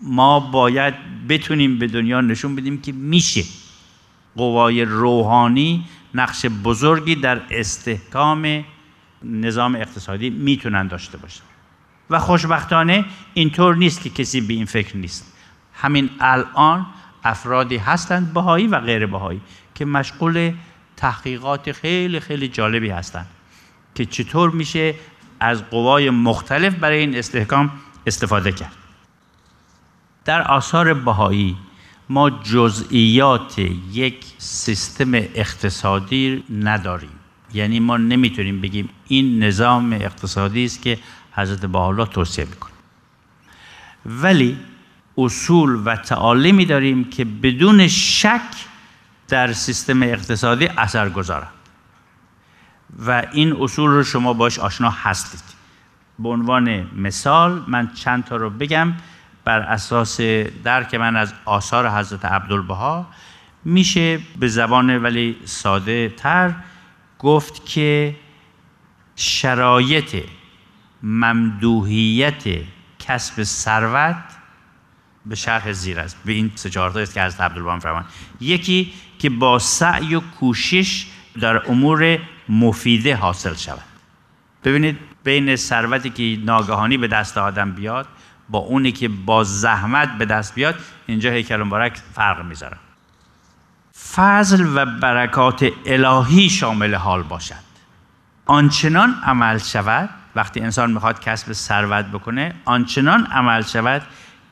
ما 0.00 0.40
باید 0.40 0.94
بتونیم 1.28 1.78
به 1.78 1.86
دنیا 1.86 2.20
نشون 2.20 2.56
بدیم 2.56 2.80
که 2.80 2.92
میشه. 2.92 3.44
قوای 4.36 4.84
روحانی 4.84 5.84
نقش 6.14 6.46
بزرگی 6.46 7.14
در 7.14 7.40
استحکام 7.50 8.64
نظام 9.22 9.74
اقتصادی 9.74 10.30
می‌تونن 10.30 10.86
داشته 10.86 11.18
باشن. 11.18 11.42
و 12.10 12.18
خوشبختانه 12.18 13.04
اینطور 13.34 13.76
نیست 13.76 14.02
که 14.02 14.10
کسی 14.10 14.40
به 14.40 14.54
این 14.54 14.64
فکر 14.64 14.96
نیست. 14.96 15.32
همین 15.74 16.10
الان 16.20 16.86
افرادی 17.24 17.76
هستند 17.76 18.32
بهایی 18.34 18.66
و 18.66 18.80
غیر 18.80 19.06
بهایی 19.06 19.40
که 19.74 19.84
مشغول 19.84 20.52
تحقیقات 20.96 21.72
خیلی 21.72 22.20
خیلی 22.20 22.48
جالبی 22.48 22.88
هستند 22.90 23.26
که 23.94 24.04
چطور 24.04 24.50
میشه 24.50 24.94
از 25.40 25.70
قوای 25.70 26.10
مختلف 26.10 26.74
برای 26.74 26.98
این 26.98 27.16
استحکام 27.16 27.70
استفاده 28.06 28.52
کرد. 28.52 28.85
در 30.26 30.42
آثار 30.42 30.94
بهایی 30.94 31.56
ما 32.08 32.30
جزئیات 32.30 33.58
یک 33.92 34.24
سیستم 34.38 35.14
اقتصادی 35.14 36.44
نداریم. 36.50 37.10
یعنی 37.54 37.80
ما 37.80 37.96
نمی‌تونیم 37.96 38.60
بگیم 38.60 38.88
این 39.08 39.42
نظام 39.42 39.92
اقتصادی 39.92 40.64
است 40.64 40.82
که 40.82 40.98
حضرت 41.32 41.66
بحالا 41.66 42.04
توصیه 42.04 42.44
می‌کنه. 42.44 42.72
ولی 44.06 44.58
اصول 45.18 45.82
و 45.84 45.96
تعالیمی 45.96 46.64
داریم 46.64 47.04
که 47.04 47.24
بدون 47.24 47.88
شک 47.88 48.50
در 49.28 49.52
سیستم 49.52 50.02
اقتصادی 50.02 50.66
اثر 50.66 51.08
گذارند 51.08 51.48
و 53.06 53.26
این 53.32 53.56
اصول 53.60 53.90
رو 53.90 54.04
شما 54.04 54.32
باش 54.32 54.58
آشنا 54.58 54.90
هستید. 54.90 55.42
به 56.18 56.28
عنوان 56.28 56.90
مثال 56.96 57.62
من 57.68 57.90
چند 57.94 58.24
تا 58.24 58.36
رو 58.36 58.50
بگم. 58.50 58.92
بر 59.46 59.60
اساس 59.60 60.20
درک 60.64 60.94
من 60.94 61.16
از 61.16 61.34
آثار 61.44 61.90
حضرت 61.90 62.24
عبدالبها 62.24 63.06
میشه 63.64 64.18
به 64.38 64.48
زبان 64.48 65.02
ولی 65.02 65.36
ساده 65.44 66.08
تر 66.08 66.54
گفت 67.18 67.66
که 67.66 68.16
شرایط 69.16 70.24
ممدوحیت 71.02 72.44
کسب 72.98 73.42
ثروت 73.42 74.16
به 75.26 75.34
شرح 75.34 75.72
زیر 75.72 76.00
است. 76.00 76.16
به 76.24 76.32
این 76.32 76.52
سه 76.54 76.80
است 76.80 77.14
که 77.14 77.22
حضرت 77.22 77.40
عبدالبها 77.40 77.78
فرمان 77.78 78.04
یکی 78.40 78.92
که 79.18 79.30
با 79.30 79.58
سعی 79.58 80.14
و 80.14 80.20
کوشش 80.20 81.06
در 81.40 81.70
امور 81.70 82.18
مفیده 82.48 83.16
حاصل 83.16 83.54
شود. 83.54 83.82
ببینید 84.64 84.98
بین 85.24 85.56
ثروتی 85.56 86.10
که 86.10 86.44
ناگهانی 86.44 86.96
به 86.96 87.08
دست 87.08 87.38
آدم 87.38 87.72
بیاد 87.72 88.08
با 88.48 88.58
اونی 88.58 88.92
که 88.92 89.08
با 89.08 89.44
زحمت 89.44 90.18
به 90.18 90.24
دست 90.24 90.54
بیاد 90.54 90.74
اینجا 91.06 91.30
هیکل 91.30 91.56
مبارک 91.56 91.96
فرق 92.14 92.44
می‌ذاره. 92.44 92.76
فضل 94.14 94.66
و 94.74 94.86
برکات 95.00 95.68
الهی 95.86 96.50
شامل 96.50 96.94
حال 96.94 97.22
باشد. 97.22 97.66
آنچنان 98.46 99.14
عمل 99.24 99.58
شود 99.58 100.10
وقتی 100.36 100.60
انسان 100.60 100.92
می‌خواد 100.92 101.20
کسب 101.20 101.52
ثروت 101.52 102.04
بکنه 102.04 102.54
آنچنان 102.64 103.26
عمل 103.26 103.62
شود 103.62 104.02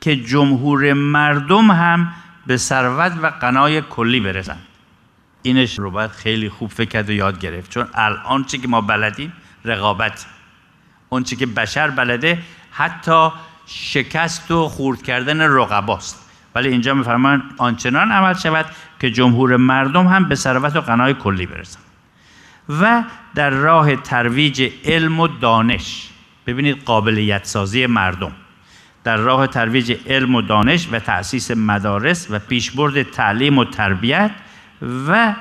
که 0.00 0.16
جمهور 0.16 0.92
مردم 0.92 1.70
هم 1.70 2.12
به 2.46 2.56
ثروت 2.56 3.12
و 3.22 3.26
قنای 3.26 3.82
کلی 3.82 4.20
برسند. 4.20 4.62
اینش 5.42 5.78
رو 5.78 5.90
باید 5.90 6.10
خیلی 6.10 6.48
خوب 6.48 6.70
فکر 6.70 6.88
کرد 6.88 7.08
و 7.08 7.12
یاد 7.12 7.40
گرفت. 7.40 7.70
چون 7.70 7.88
الان 7.94 8.44
چی 8.44 8.58
که 8.58 8.68
ما 8.68 8.80
بلدیم 8.80 9.32
رقابت. 9.64 10.26
اون 11.08 11.24
که 11.24 11.46
بشر 11.46 11.90
بلده 11.90 12.42
حتی 12.70 13.30
شکست 13.66 14.50
و 14.50 14.68
خورد 14.68 15.02
کردن 15.02 15.40
رقباست. 15.40 16.30
ولی 16.54 16.68
اینجا 16.68 16.94
میفرمان 16.94 17.42
آنچنان 17.58 18.12
عمل 18.12 18.34
شود 18.34 18.66
که 19.00 19.10
جمهور 19.10 19.56
مردم 19.56 20.06
هم 20.06 20.28
به 20.28 20.34
ثروت 20.34 20.76
و 20.76 20.80
قنای 20.80 21.14
کلی 21.14 21.46
برسند. 21.46 21.84
و 22.68 23.04
در 23.34 23.50
راه 23.50 23.96
ترویج 23.96 24.70
علم 24.84 25.20
و 25.20 25.28
دانش 25.28 26.10
ببینید 26.46 26.84
قابلیت 26.84 27.44
سازی 27.44 27.86
مردم. 27.86 28.32
در 29.04 29.16
راه 29.16 29.46
ترویج 29.46 29.96
علم 30.06 30.34
و 30.34 30.42
دانش 30.42 30.88
و 30.92 30.98
تأسیس 30.98 31.50
مدارس 31.50 32.26
و 32.30 32.38
پیشبرد 32.38 33.02
تعلیم 33.02 33.58
و 33.58 33.64
تربیت 33.64 34.30
و 35.08 35.34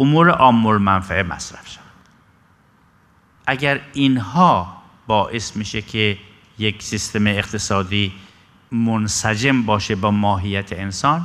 امور 0.00 0.30
عام 0.30 0.66
المنفعه 0.66 1.22
مصرف 1.22 1.68
شود. 1.68 1.84
اگر 3.46 3.80
اینها 3.92 4.82
باعث 5.06 5.56
میشه 5.56 5.82
که 5.82 6.18
یک 6.58 6.82
سیستم 6.82 7.26
اقتصادی 7.26 8.12
منسجم 8.72 9.62
باشه 9.62 9.94
با 9.94 10.10
ماهیت 10.10 10.72
انسان 10.72 11.22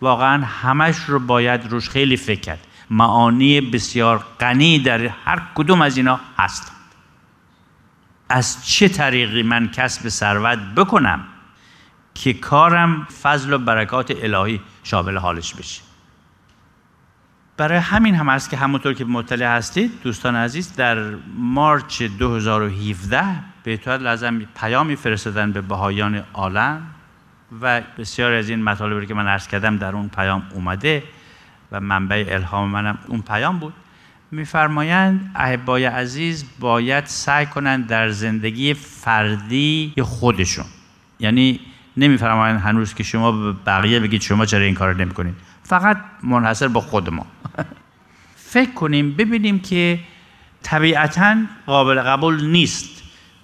واقعا 0.00 0.44
همش 0.44 0.96
رو 0.96 1.18
باید 1.18 1.66
روش 1.70 1.90
خیلی 1.90 2.16
فکر 2.16 2.40
کرد. 2.40 2.66
معانی 2.90 3.60
بسیار 3.60 4.24
غنی 4.40 4.78
در 4.78 5.06
هر 5.06 5.42
کدوم 5.54 5.82
از 5.82 5.96
اینا 5.96 6.20
هست 6.38 6.72
از 8.28 8.66
چه 8.66 8.88
طریقی 8.88 9.42
من 9.42 9.70
کسب 9.70 10.08
ثروت 10.08 10.58
بکنم 10.58 11.24
که 12.14 12.32
کارم 12.32 13.04
فضل 13.22 13.52
و 13.52 13.58
برکات 13.58 14.12
الهی 14.22 14.60
شامل 14.82 15.16
حالش 15.16 15.54
بشه؟ 15.54 15.82
برای 17.56 17.78
همین 17.78 18.14
هم 18.14 18.28
است 18.28 18.50
که 18.50 18.56
همونطور 18.56 18.94
که 18.94 19.04
مطلع 19.04 19.56
هستید 19.56 20.00
دوستان 20.02 20.36
عزیز 20.36 20.76
در 20.76 21.14
مارچ 21.36 22.02
2017 22.02 23.24
به 23.66 23.72
اطاعت 23.72 24.00
لازم 24.00 24.38
پیامی 24.60 24.96
فرستادن 24.96 25.52
به 25.52 25.60
بهایان 25.60 26.22
عالم 26.34 26.86
و 27.62 27.82
بسیار 27.98 28.32
از 28.32 28.48
این 28.48 28.62
مطالبی 28.62 29.06
که 29.06 29.14
من 29.14 29.26
عرض 29.26 29.48
کردم 29.48 29.76
در 29.76 29.94
اون 29.96 30.08
پیام 30.08 30.42
اومده 30.54 31.02
و 31.72 31.80
منبع 31.80 32.24
الهام 32.28 32.68
منم 32.68 32.98
اون 33.06 33.22
پیام 33.22 33.58
بود. 33.58 33.72
میفرمایند 34.30 35.30
احبای 35.34 35.84
عزیز 35.84 36.44
باید 36.60 37.06
سعی 37.06 37.46
کنند 37.46 37.86
در 37.86 38.08
زندگی 38.08 38.74
فردی 38.74 39.92
خودشون. 40.02 40.64
یعنی 41.20 41.60
نمیفرمایند 41.96 42.60
هنوز 42.60 42.94
که 42.94 43.02
شما 43.02 43.32
به 43.32 43.52
بقیه 43.66 44.00
بگید 44.00 44.20
شما 44.20 44.46
چرا 44.46 44.64
این 44.64 44.74
کار 44.74 44.94
نمی‌کنید. 44.94 45.34
فقط 45.62 45.96
منحصر 46.22 46.68
با 46.68 46.80
خود 46.80 47.10
ما 47.10 47.26
فکر 48.52 48.72
کنیم 48.72 49.12
ببینیم 49.12 49.58
که 49.58 50.00
طبیعتا 50.62 51.36
قابل 51.66 52.02
قبول 52.02 52.44
نیست. 52.44 52.95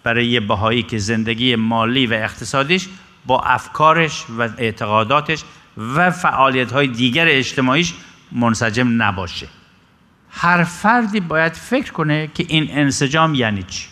برای 0.02 0.26
یه 0.26 0.40
بهایی 0.40 0.82
که 0.82 0.98
زندگی 0.98 1.56
مالی 1.56 2.06
و 2.06 2.12
اقتصادیش 2.12 2.88
با 3.26 3.40
افکارش 3.40 4.24
و 4.38 4.48
اعتقاداتش 4.58 5.44
و 5.76 6.10
فعالیت 6.10 6.72
های 6.72 6.86
دیگر 6.86 7.26
اجتماعیش 7.28 7.94
منسجم 8.32 9.02
نباشه. 9.02 9.48
هر 10.30 10.64
فردی 10.64 11.20
باید 11.20 11.52
فکر 11.52 11.92
کنه 11.92 12.30
که 12.34 12.46
این 12.48 12.68
انسجام 12.70 13.34
یعنی 13.34 13.62
چی. 13.62 13.86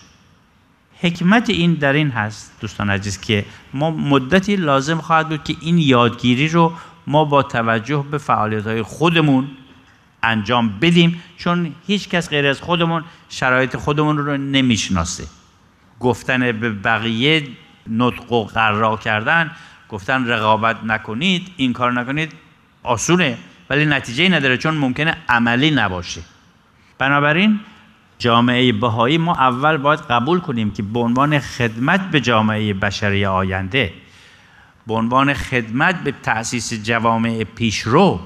حکمت 1.01 1.51
این 1.51 1.75
در 1.75 1.93
این 1.93 2.11
هست 2.11 2.53
دوستان 2.61 2.91
عزیز 2.91 3.21
که 3.21 3.45
ما 3.75 3.91
مدتی 3.91 4.57
لازم 4.57 4.99
خواهد 4.99 5.29
بود 5.29 5.45
که 5.45 5.57
این 5.61 5.79
یادگیری 5.79 6.49
رو 6.49 6.73
ما 7.07 7.25
با 7.25 7.43
توجه 7.43 8.05
به 8.11 8.19
فعالیت 8.19 8.67
های 8.67 8.83
خودمون 8.83 9.49
انجام 10.23 10.79
بدیم 10.81 11.23
چون 11.37 11.75
هیچ 11.87 12.09
کس 12.09 12.29
غیر 12.29 12.47
از 12.47 12.61
خودمون 12.61 13.05
شرایط 13.29 13.77
خودمون 13.77 14.19
رو 14.19 14.37
نمی‌شناسه. 14.37 15.25
گفتن 16.01 16.53
به 16.53 16.71
بقیه 16.71 17.43
نطق 17.89 18.33
و 18.33 18.45
قرار 18.45 18.99
کردن 18.99 19.51
گفتن 19.89 20.27
رقابت 20.27 20.85
نکنید 20.85 21.49
این 21.57 21.73
کار 21.73 21.93
نکنید 21.93 22.33
آسونه 22.83 23.39
ولی 23.71 23.87
نتیجه 23.87 24.29
نداره 24.29 24.57
چون 24.57 24.75
ممکنه 24.75 25.17
عملی 25.29 25.71
نباشه. 25.71 26.21
بنابراین 26.99 27.61
جامعه 28.19 28.73
بهایی 28.73 29.19
ما 29.19 29.35
اول 29.35 29.77
باید 29.77 30.01
قبول 30.01 30.41
کنیم 30.41 30.71
که 30.71 30.83
به 30.83 30.99
عنوان 30.99 31.39
خدمت 31.39 32.11
به 32.11 32.21
جامعه 32.21 32.75
بشری 32.75 33.27
آینده 33.27 33.93
به 34.87 34.95
عنوان 34.95 35.35
خدمت 35.35 36.05
به 36.05 36.15
تأسیس 36.23 36.75
جوامع 36.75 37.45
پیشرو 37.45 38.21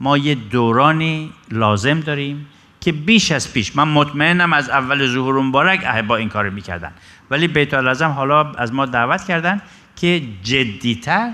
ما 0.00 0.18
یه 0.18 0.34
دورانی 0.34 1.32
لازم 1.50 2.00
داریم 2.00 2.46
که 2.84 2.92
بیش 2.92 3.32
از 3.32 3.52
پیش 3.52 3.76
من 3.76 3.88
مطمئنم 3.88 4.52
از 4.52 4.70
اول 4.70 5.06
ظهور 5.06 5.42
مبارک 5.42 6.04
با 6.06 6.16
این 6.16 6.28
کار 6.28 6.50
می‌کردن. 6.50 6.92
ولی 7.30 7.48
بیت 7.48 7.74
العظم 7.74 8.10
حالا 8.10 8.52
از 8.52 8.72
ما 8.72 8.86
دعوت 8.86 9.24
کردن 9.24 9.60
که 9.96 10.22
جدیتر 10.42 11.30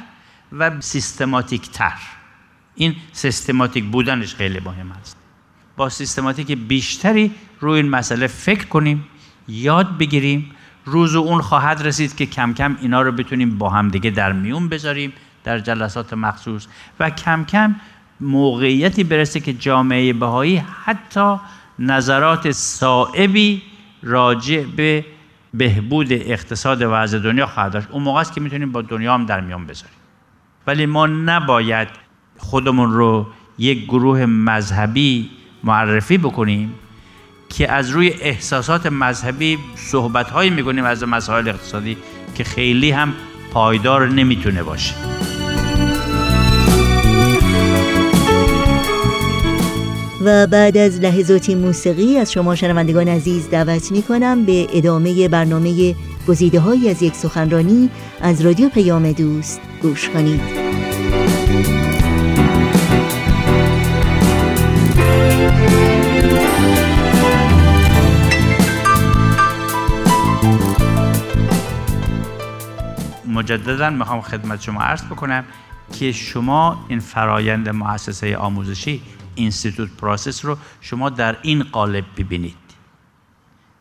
و 0.53 0.80
سیستماتیکتر. 0.80 1.92
این 2.74 2.96
سیستماتیک 3.12 3.84
بودنش 3.84 4.34
خیلی 4.34 4.61
مهم 4.61 4.92
است. 4.92 5.16
با 5.76 5.88
سیستماتیک 5.88 6.59
بیشتری 6.59 7.34
روی 7.61 7.76
این 7.80 7.88
مسئله 7.88 8.26
فکر 8.26 8.66
کنیم 8.66 9.05
یاد 9.48 9.98
بگیریم. 9.98 10.51
روز 10.84 11.14
اون 11.14 11.40
خواهد 11.40 11.82
رسید 11.82 12.16
که 12.16 12.26
کم 12.26 12.55
کم 12.55 12.76
اینا 12.80 13.03
رو 13.03 13.12
بتونیم 13.12 13.59
با 13.59 13.70
هم 13.70 13.88
دیگه 13.88 14.11
در 14.11 14.32
میون 14.32 14.68
بذاریم 14.68 15.12
در 15.44 15.59
جلسات 15.59 16.12
مخصوص. 16.12 16.66
و 17.01 17.11
کم 17.11 17.44
کم 17.44 17.74
موقعیتی 18.21 19.05
برسه 19.05 19.41
که 19.41 19.53
جامعه 19.53 20.12
بهایی 20.12 20.62
حتی 20.85 21.37
نظرات 21.79 22.51
صائبی 22.51 23.62
راجع 24.03 24.64
به 24.77 25.05
بهبود 25.55 26.12
اقتصاد 26.12 26.79
وضع 26.83 27.18
دنیا 27.18 27.47
خواهد 27.47 27.73
داشت. 27.73 27.89
اون 27.91 28.03
موقع 28.03 28.21
است 28.21 28.33
که 28.33 28.41
می‌تونیم 28.41 28.73
با 28.73 28.83
دنیا 28.83 29.14
هم 29.14 29.27
در 29.27 29.41
میان 29.41 29.66
بذاریم. 29.66 29.97
ولی 30.66 30.87
ما 30.87 31.07
نباید 31.07 31.89
خودمون 32.39 32.93
رو 32.93 33.27
یک 33.59 33.85
گروه 33.85 34.27
مذهبی 34.27 35.31
معرفی 35.64 36.18
بکنیم 36.18 36.75
که 37.49 37.73
از 37.73 37.91
روی 37.91 38.09
احساسات 38.21 38.87
مذهبی 38.87 39.59
صحبتهایی 39.75 40.51
می‌کنیم 40.51 40.85
از 40.85 41.05
مسائل 41.05 41.49
اقتصادی 41.49 41.97
که 42.35 42.45
خیلی 42.45 42.91
هم 42.91 43.14
پایدار 43.53 44.09
نمی‌تونه 44.09 44.62
باشه. 44.62 45.10
و 50.25 50.47
بعد 50.47 50.77
از 50.77 51.01
لحظاتی 51.01 51.55
موسیقی 51.55 52.16
از 52.16 52.33
شما 52.33 52.55
شنوندگان 52.55 53.09
عزیز 53.09 53.51
دعوت 53.51 53.93
می 53.93 54.03
کنم 54.03 54.45
به 54.45 54.66
ادامه 54.73 55.29
برنامه 55.29 55.95
گزیده 56.29 56.61
های 56.61 56.91
از 56.91 57.03
یک 57.03 57.14
سخنرانی 57.14 57.91
از 58.21 58.41
رادیو 58.41 58.68
پیام 58.68 59.12
دوست 59.12 59.61
گوش 59.83 60.09
کنید. 60.09 60.41
مجددا 73.29 73.91
می‌خوام 73.91 74.21
خدمت 74.21 74.61
شما 74.61 74.81
عرض 74.81 75.05
بکنم 75.05 75.45
که 75.99 76.12
شما 76.12 76.85
این 76.89 76.99
فرایند 76.99 77.68
مؤسسه 77.68 78.37
آموزشی 78.37 79.03
institute 79.41 79.91
process 79.97 80.45
رو 80.45 80.57
شما 80.80 81.11
در 81.11 81.36
این 81.43 81.62
قالب 81.62 82.05
ببینید. 82.16 82.57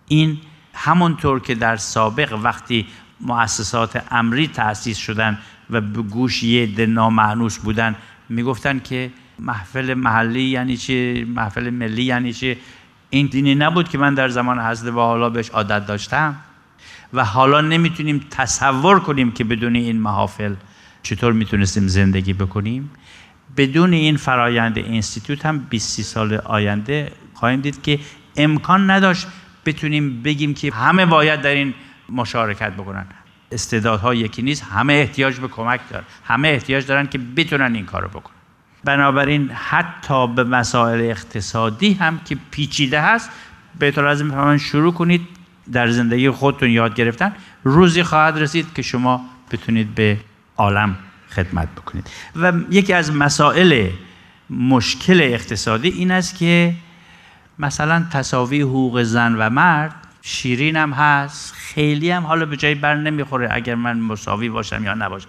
این 0.07 0.37
همونطور 0.73 1.39
که 1.39 1.55
در 1.55 1.77
سابق 1.77 2.33
وقتی 2.43 2.87
مؤسسات 3.21 4.03
امری 4.11 4.47
تأسیس 4.47 4.97
شدن 4.97 5.39
و 5.69 5.81
به 5.81 6.01
گوش 6.01 6.43
یه 6.43 6.65
عده 6.65 6.85
نامأنوس 6.85 7.57
بودن 7.57 7.95
می‌گفتن 8.29 8.79
که 8.79 9.11
محفل 9.39 9.93
محلی 9.93 10.43
یعنی 10.43 10.77
چی؟ 10.77 11.23
محفل 11.23 11.69
ملی 11.69 12.03
یعنی 12.03 12.33
چی؟ 12.33 12.57
این 13.09 13.27
دینی 13.27 13.55
نبود 13.55 13.89
که 13.89 13.97
من 13.97 14.13
در 14.13 14.29
زمان 14.29 14.59
حضرت 14.59 14.93
و 14.93 14.99
حالا 14.99 15.29
بهش 15.29 15.49
عادت 15.49 15.87
داشتم. 15.87 16.35
و 17.13 17.25
حالا 17.25 17.61
نمی‌تونیم 17.61 18.25
تصور 18.31 18.99
کنیم 18.99 19.31
که 19.31 19.43
بدون 19.43 19.75
این 19.75 19.99
محافل 19.99 20.55
چطور 21.03 21.33
می‌تونستیم 21.33 21.87
زندگی 21.87 22.33
بکنیم. 22.33 22.89
بدون 23.57 23.93
این 23.93 24.17
فرایند 24.17 24.77
اینستیتوت 24.77 25.45
هم 25.45 25.59
20 25.59 26.01
سال 26.01 26.33
آینده 26.33 27.11
خواهیم 27.33 27.61
دید 27.61 27.81
که 27.81 27.99
امکان 28.37 28.89
نداشت 28.89 29.27
بتونیم 29.65 30.21
بگیم 30.21 30.53
که 30.53 30.71
همه 30.71 31.05
باید 31.05 31.41
در 31.41 31.49
این 31.49 31.73
مشارکت 32.09 32.71
بکنن. 32.73 33.05
استعدادها 33.51 34.13
یکی 34.13 34.41
نیست 34.41 34.63
همه 34.63 34.93
احتیاج 34.93 35.39
به 35.39 35.47
کمک 35.47 35.79
دارن. 35.89 36.03
همه 36.23 36.47
احتیاج 36.47 36.85
دارن 36.85 37.07
که 37.07 37.17
بتونن 37.17 37.75
این 37.75 37.85
کارو 37.85 38.07
بکنن. 38.07 38.35
بنابراین 38.83 39.51
حتی 39.51 40.27
به 40.27 40.43
مسائل 40.43 41.01
اقتصادی 41.01 41.93
هم 41.93 42.19
که 42.25 42.37
پیچیده 42.51 43.01
هست 43.01 43.29
بهتر 43.79 44.05
از 44.05 44.21
این 44.21 44.57
شروع 44.57 44.93
کنید 44.93 45.27
در 45.71 45.89
زندگی 45.89 46.29
خودتون 46.29 46.69
یاد 46.69 46.95
گرفتن. 46.95 47.35
روزی 47.63 48.03
خواهد 48.03 48.37
رسید 48.37 48.73
که 48.73 48.81
شما 48.81 49.25
بتونید 49.51 49.95
به 49.95 50.17
عالم 50.57 50.97
خدمت 51.35 51.67
بکنید. 51.75 52.09
و 52.35 52.53
یکی 52.69 52.93
از 52.93 53.11
مسائل 53.11 53.89
مشکل 54.49 55.21
اقتصادی 55.21 55.89
این 55.89 56.11
است 56.11 56.37
که 56.37 56.73
مثلا 57.59 58.05
تصاوی 58.11 58.61
حقوق 58.61 59.03
زن 59.03 59.35
و 59.35 59.49
مرد 59.49 59.95
شیرین 60.21 60.75
هم 60.75 60.91
هست 60.91 61.53
خیلی 61.53 62.11
هم 62.11 62.25
حالا 62.25 62.45
به 62.45 62.57
جای 62.57 62.75
بر 62.75 62.95
نمی‌خوره 62.95 63.49
اگر 63.51 63.75
من 63.75 63.99
مساوی 63.99 64.49
باشم 64.49 64.85
یا 64.85 64.93
نباشم. 64.93 65.27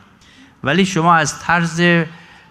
ولی 0.65 0.87
شما 0.87 1.15
از 1.15 1.41
طرز 1.41 2.05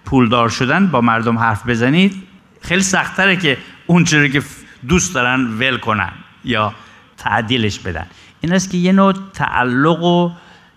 پولدار 0.06 0.50
شدن 0.50 0.88
با 0.88 1.02
مردم 1.02 1.40
حرف 1.40 1.68
بزنید 1.68 2.24
خیلی 2.62 2.82
سختره 2.82 3.36
که 3.36 3.58
اون 3.88 4.04
که 4.04 4.42
دوست 4.88 5.14
دارن 5.16 5.58
ول 5.60 5.78
کنن 5.78 6.12
یا 6.44 6.74
تعدیلش 7.18 7.80
بدن. 7.80 8.08
این 8.42 8.54
است 8.54 8.72
که 8.72 8.78
یه 8.78 8.92
نوع 8.92 9.14
تعلق 9.34 10.04
و 10.04 10.32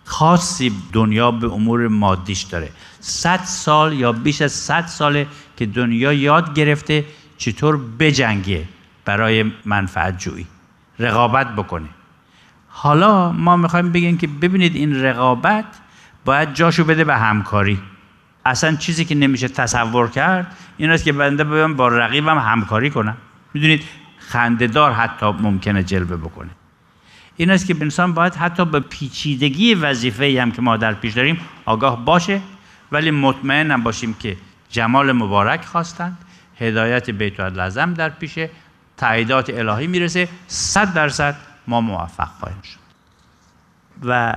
خاصی 0.05 0.73
دنیا 0.93 1.31
به 1.31 1.47
امور 1.47 1.89
مادیش 1.89 2.43
داره. 2.43 2.71
صد 3.01 3.45
سال 3.45 3.93
یا 3.93 4.13
بیش 4.13 4.43
از 4.43 4.53
صد 4.53 4.87
ساله 4.87 5.27
که 5.57 5.67
دنیا 5.67 6.13
یاد 6.13 6.55
گرفته 6.55 7.05
چطور 7.39 7.77
بجنگه 7.99 8.69
برای 9.05 9.53
منفعت 9.65 10.19
جویی. 10.19 10.47
رقابت 10.99 11.57
بکنه. 11.57 11.89
حالا 12.69 13.33
ما 13.33 13.57
می‌خوایم 13.57 13.93
بگیم 13.93 14.19
که 14.19 14.27
ببینید 14.27 14.77
این 14.77 15.03
رقابت 15.03 15.65
باید 16.25 16.55
جاشو 16.55 16.85
بده 16.85 17.05
به 17.05 17.17
همکاری. 17.17 17.79
اصلا 18.45 18.77
چیزی 18.77 19.05
که 19.05 19.15
نمیشه 19.15 19.49
تصور 19.49 20.09
کرد 20.09 20.57
این 20.77 20.91
است 20.91 21.05
که 21.05 21.13
بنده 21.13 21.45
بیام 21.45 21.75
با 21.75 21.89
رقیبم 21.89 22.39
همکاری 22.39 22.91
کنم. 22.91 23.17
می‌دونید 23.55 23.85
خندهدار 24.19 24.93
حتی 24.93 25.27
ممکنه 25.27 25.83
جلوه 25.83 26.17
بکنه. 26.17 26.51
این 27.37 27.51
است 27.51 27.67
که 27.67 27.77
انسان 27.81 28.15
باید 28.15 28.35
حتی 28.35 28.65
به 28.65 28.81
پیچیدگی 28.81 29.75
وظیفه 29.75 30.39
هم 30.43 30.53
که 30.53 30.63
ما 30.63 30.77
در 30.77 30.95
پیش 30.95 31.15
داریم 31.15 31.41
آگاه 31.65 32.05
باشه. 32.05 32.41
ولی 32.93 33.11
مطمئن 33.11 33.71
هم 33.71 33.83
باشیم 33.83 34.15
که 34.15 34.37
جمال 34.71 35.13
مبارک 35.13 35.65
خواستند. 35.65 36.19
هدایت 36.59 37.11
بیت 37.11 37.41
لازم 37.41 37.95
در 37.95 38.09
پیشه 38.09 38.51
تعییدات 38.97 39.51
الهی 39.51 39.87
می‌رسه. 39.87 40.29
صد 40.47 40.95
درصد 40.95 41.37
ما 41.67 41.81
موفق 41.81 42.29
خواهیم 42.29 42.63
شد. 42.63 42.79
و 44.03 44.37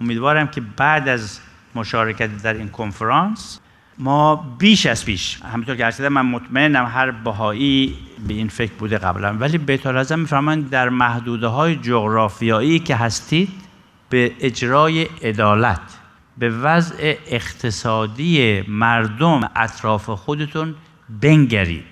امیدوارم 0.00 0.48
که 0.48 0.60
بعد 0.60 1.08
از 1.08 1.40
مشارکت 1.74 2.42
در 2.42 2.54
این 2.54 2.68
کنفرانس 2.68 3.60
ما 3.98 4.56
بیش 4.58 4.86
از 4.86 5.04
پیش 5.04 5.38
همینطور 5.52 5.76
که 5.76 5.84
ارسیده 5.84 6.08
من 6.08 6.26
مطمئنم 6.26 6.86
هر 6.94 7.10
بهایی 7.10 7.96
به 8.28 8.34
این 8.34 8.48
فکر 8.48 8.72
بوده 8.72 8.98
قبلا. 8.98 9.32
ولی 9.32 9.58
بیت 9.58 9.86
لازم 9.86 10.18
میفرمایند 10.18 10.70
در 10.70 10.88
محدوده 10.88 11.46
های 11.46 11.76
جغرافیایی 11.76 12.78
که 12.78 12.96
هستید 12.96 13.48
به 14.08 14.32
اجرای 14.40 15.02
عدالت 15.22 15.80
به 16.38 16.50
وضع 16.50 17.14
اقتصادی 17.26 18.62
مردم 18.68 19.50
اطراف 19.56 20.10
خودتون 20.10 20.74
بنگرید. 21.20 21.84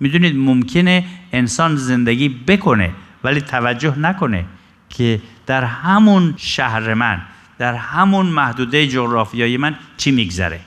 می‌دونید 0.00 0.36
ممکنه 0.36 1.04
انسان 1.32 1.76
زندگی 1.76 2.28
بکنه 2.28 2.90
ولی 3.24 3.40
توجه 3.40 3.98
نکنه 3.98 4.44
که 4.88 5.20
در 5.46 5.64
همون 5.64 6.34
شهر 6.36 6.94
من 6.94 7.22
در 7.58 7.74
همون 7.74 8.26
محدوده 8.26 8.86
جغرافیایی 8.86 9.56
من 9.56 9.76
چی 9.96 10.10
میگذره. 10.10 10.60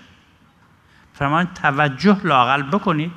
فرمان 1.19 1.47
توجه 1.61 2.17
لاقل 2.23 2.61
بکنید 2.61 3.11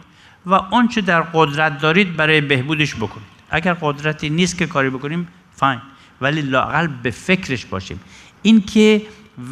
و 0.46 0.54
آنچه 0.54 1.00
در 1.00 1.20
قدرت 1.20 1.78
دارید 1.78 2.16
برای 2.16 2.40
بهبودش 2.40 2.94
بکنید. 2.94 3.38
اگر 3.50 3.74
قدرتی 3.74 4.30
نیست 4.30 4.58
که 4.58 4.66
کاری 4.66 4.90
بکنیم 4.90 5.28
فاین. 5.52 5.80
ولی 6.20 6.42
لاقل 6.42 6.86
به 6.86 7.10
فکرش 7.10 7.66
باشیم. 7.66 8.00
این 8.42 8.62
که 8.62 9.02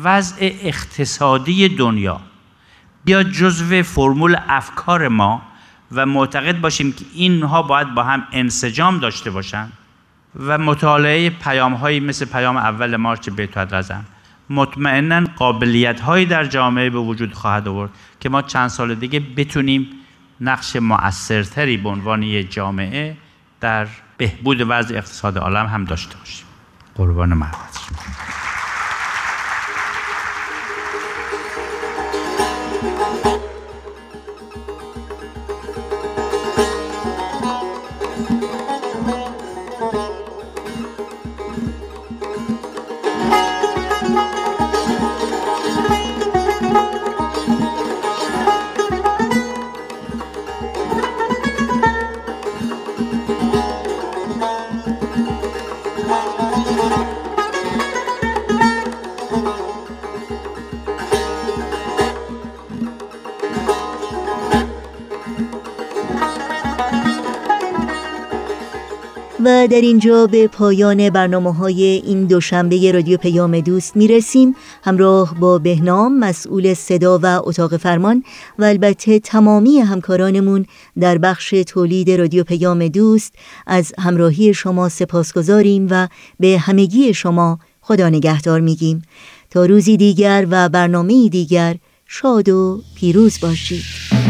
وضع 0.03 0.37
اقتصادی 0.41 1.69
دنیا 1.69 2.21
بیا 3.05 3.23
جزو 3.23 3.83
فرمول 3.83 4.37
افکار 4.49 5.09
ما 5.09 5.43
و 5.93 6.07
معتقد 6.07 6.61
باشیم 6.61 6.93
که 6.93 7.05
اینها 7.15 7.63
باید 7.63 7.95
با 7.95 8.03
هم 8.03 8.27
انسجام 8.33 8.99
داشته 8.99 9.31
باشند 9.31 9.73
و 10.47 10.59
مطالعه 10.59 11.31
پیام 11.31 11.75
هایی 11.75 12.01
مثل 12.01 12.25
پیام 12.25 12.57
اول 12.57 12.97
مارچ 12.97 13.31
بیت 13.31 13.59
رزم 13.59 14.05
مطمئنا 14.51 15.25
قابلیت 15.37 16.01
هایی 16.01 16.27
در 16.27 16.45
جامعه 16.45 16.91
به 16.91 16.99
وجود 16.99 17.35
خواهد 17.35 17.69
آورد 17.69 17.91
که 18.21 18.29
ما 18.29 18.43
چند 18.43 18.69
سال 18.69 18.95
دیگه 18.95 19.21
بتونیم 19.21 19.91
نقش 20.41 20.77
مؤثرتری 20.77 21.77
به 21.77 21.89
عنوان 21.89 22.23
یک 22.23 22.53
جامعه 22.53 23.17
در 23.61 23.87
بهبود 24.17 24.61
وضع 24.69 24.97
اقتصاد 24.97 25.39
عالم 25.39 25.67
هم 25.67 25.85
داشته 25.85 26.17
باشیم. 26.17 26.47
قربان 26.95 27.35
محبت 27.35 28.36
در 69.77 69.83
اینجا 69.83 70.27
به 70.27 70.49
پایان 70.49 71.11
برنامه 71.11 71.55
های 71.55 71.83
این 71.85 72.25
دوشنبه 72.25 72.93
رادیو 72.93 73.17
پیام 73.17 73.61
دوست 73.61 73.97
می 73.97 74.09
رسیم 74.09 74.55
همراه 74.85 75.35
با 75.41 75.59
بهنام 75.59 76.19
مسئول 76.19 76.75
صدا 76.75 77.19
و 77.23 77.27
اتاق 77.27 77.77
فرمان 77.77 78.25
و 78.59 78.65
البته 78.65 79.19
تمامی 79.19 79.79
همکارانمون 79.79 80.67
در 81.01 81.19
بخش 81.19 81.51
تولید 81.51 82.11
رادیو 82.11 82.45
پیام 82.45 82.89
دوست 82.89 83.35
از 83.67 83.93
همراهی 83.99 84.55
شما 84.55 84.89
سپاسگزاریم 84.89 85.87
و 85.91 86.09
به 86.41 86.59
همگی 86.59 87.15
شما 87.15 87.59
خدا 87.81 88.09
نگهدار 88.09 88.61
میگیم. 88.61 89.03
تا 89.51 89.67
روزی 89.67 89.97
دیگر 89.97 90.47
و 90.51 90.69
برنامه 90.69 91.29
دیگر 91.29 91.77
شاد 92.07 92.49
و 92.49 92.83
پیروز 92.95 93.41
باشید. 93.41 94.26